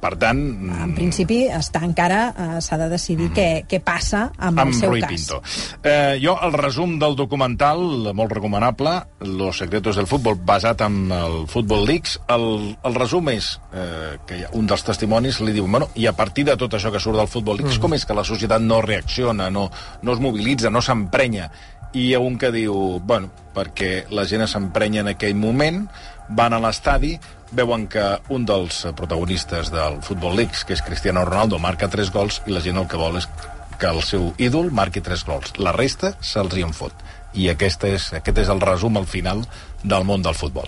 per 0.01 0.13
tant... 0.19 0.39
En 0.77 0.93
principi 0.95 1.39
està 1.51 1.81
encara 1.85 2.19
eh, 2.29 2.47
s'ha 2.63 2.77
de 2.79 2.87
decidir 2.91 3.29
què, 3.35 3.47
què 3.69 3.79
passa 3.83 4.27
amb, 4.37 4.61
amb 4.61 4.71
el 4.71 4.75
seu 4.77 4.93
Rui 4.93 5.03
cas. 5.03 5.13
Pinto. 5.13 5.39
Eh, 5.81 6.17
jo, 6.23 6.37
el 6.45 6.55
resum 6.55 6.97
del 7.01 7.17
documental, 7.19 7.81
molt 8.17 8.33
recomanable, 8.33 8.97
Los 9.27 9.57
secretos 9.57 9.97
del 9.97 10.07
futbol, 10.07 10.37
basat 10.45 10.83
en 10.85 11.11
el 11.11 11.39
Football 11.49 11.87
Leagues, 11.89 12.17
el, 12.33 12.75
el 12.85 12.97
resum 12.97 13.31
és 13.33 13.49
eh, 13.73 14.17
que 14.27 14.43
un 14.57 14.69
dels 14.69 14.85
testimonis 14.85 15.41
li 15.41 15.55
diu, 15.55 15.67
bueno, 15.67 15.89
i 15.97 16.07
a 16.07 16.13
partir 16.17 16.45
de 16.47 16.57
tot 16.59 16.77
això 16.77 16.91
que 16.93 17.01
surt 17.03 17.19
del 17.19 17.31
Football 17.31 17.61
Leagues, 17.61 17.77
mm. 17.77 17.83
com 17.83 17.97
és 17.97 18.05
que 18.05 18.17
la 18.17 18.25
societat 18.27 18.63
no 18.63 18.81
reacciona, 18.85 19.49
no, 19.53 19.67
no 20.03 20.15
es 20.15 20.21
mobilitza, 20.23 20.71
no 20.73 20.83
s'emprenya? 20.85 21.49
I 21.93 22.09
hi 22.09 22.13
ha 22.13 22.19
un 22.19 22.37
que 22.37 22.51
diu, 22.51 22.99
bueno, 22.99 23.31
perquè 23.55 24.05
la 24.13 24.25
gent 24.29 24.45
s'emprenya 24.47 25.05
en 25.05 25.11
aquell 25.13 25.35
moment, 25.39 25.85
van 26.29 26.53
a 26.53 26.59
l'estadi, 26.59 27.15
veuen 27.51 27.87
que 27.87 28.05
un 28.33 28.45
dels 28.45 28.83
protagonistes 28.95 29.71
del 29.71 30.01
Football 30.03 30.35
League, 30.35 30.65
que 30.67 30.75
és 30.75 30.83
Cristiano 30.83 31.23
Ronaldo, 31.25 31.59
marca 31.59 31.87
tres 31.87 32.11
gols 32.11 32.41
i 32.45 32.55
la 32.55 32.63
gent 32.63 32.77
el 32.77 32.89
que 32.91 32.99
vol 32.99 33.17
és 33.21 33.29
que 33.77 33.87
el 33.87 34.01
seu 34.03 34.31
ídol 34.41 34.71
marqui 34.73 35.01
tres 35.05 35.23
gols. 35.25 35.53
La 35.61 35.71
resta 35.75 36.15
se'ls 36.19 36.57
hi 36.57 36.65
en 36.65 36.73
fot. 36.73 37.05
I 37.37 37.51
aquesta 37.53 37.89
és, 37.91 38.09
aquest 38.17 38.41
és 38.41 38.49
el 38.49 38.61
resum 38.63 38.97
al 38.97 39.05
final 39.05 39.43
del 39.83 40.05
món 40.07 40.25
del 40.25 40.35
futbol. 40.35 40.67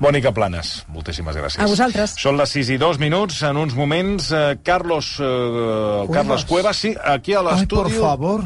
Mònica 0.00 0.32
Planes, 0.32 0.86
moltíssimes 0.88 1.36
gràcies. 1.36 1.60
A 1.60 1.68
vosaltres. 1.68 2.14
Són 2.16 2.38
les 2.40 2.54
6 2.56 2.70
i 2.72 2.78
2 2.80 2.98
minuts. 3.02 3.42
En 3.44 3.60
uns 3.60 3.76
moments, 3.76 4.30
eh, 4.32 4.56
Carlos, 4.64 5.18
eh, 5.20 5.24
el 5.26 6.08
Carlos 6.14 6.46
Cuevas, 6.46 6.76
sí, 6.76 6.94
aquí 7.04 7.34
a 7.34 7.40
Ai, 7.40 7.44
por 7.44 7.52
l'estudi 7.52 8.00
favor. 8.00 8.44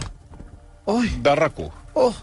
Ai, 0.86 1.08
de 1.22 1.36
RAC1. 1.36 1.83
Oh, 1.96 2.22